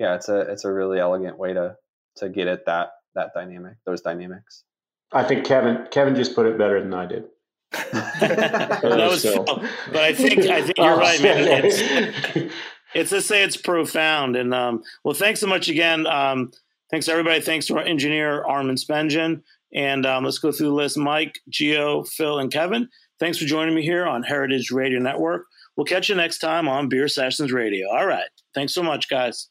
[0.00, 1.76] yeah, it's a it's a really elegant way to
[2.16, 4.64] to get at that that dynamic, those dynamics.
[5.12, 7.26] I think Kevin Kevin just put it better than I did.
[7.92, 9.44] that was so.
[9.44, 11.64] but I think I think you're oh, right, man.
[11.64, 12.54] It's,
[12.94, 14.36] it's to say it's profound.
[14.36, 16.06] And um, well, thanks so much again.
[16.06, 16.50] Um,
[16.90, 17.40] thanks everybody.
[17.40, 19.42] Thanks to our engineer Armin Spengen.
[19.74, 22.88] And um, let's go through the list: Mike, Geo, Phil, and Kevin.
[23.20, 25.44] Thanks for joining me here on Heritage Radio Network.
[25.76, 27.88] We'll catch you next time on Beer Sessions Radio.
[27.90, 28.28] All right.
[28.54, 29.48] Thanks so much, guys.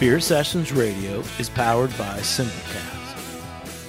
[0.00, 2.93] Beer Sessions Radio is powered by Simplecast.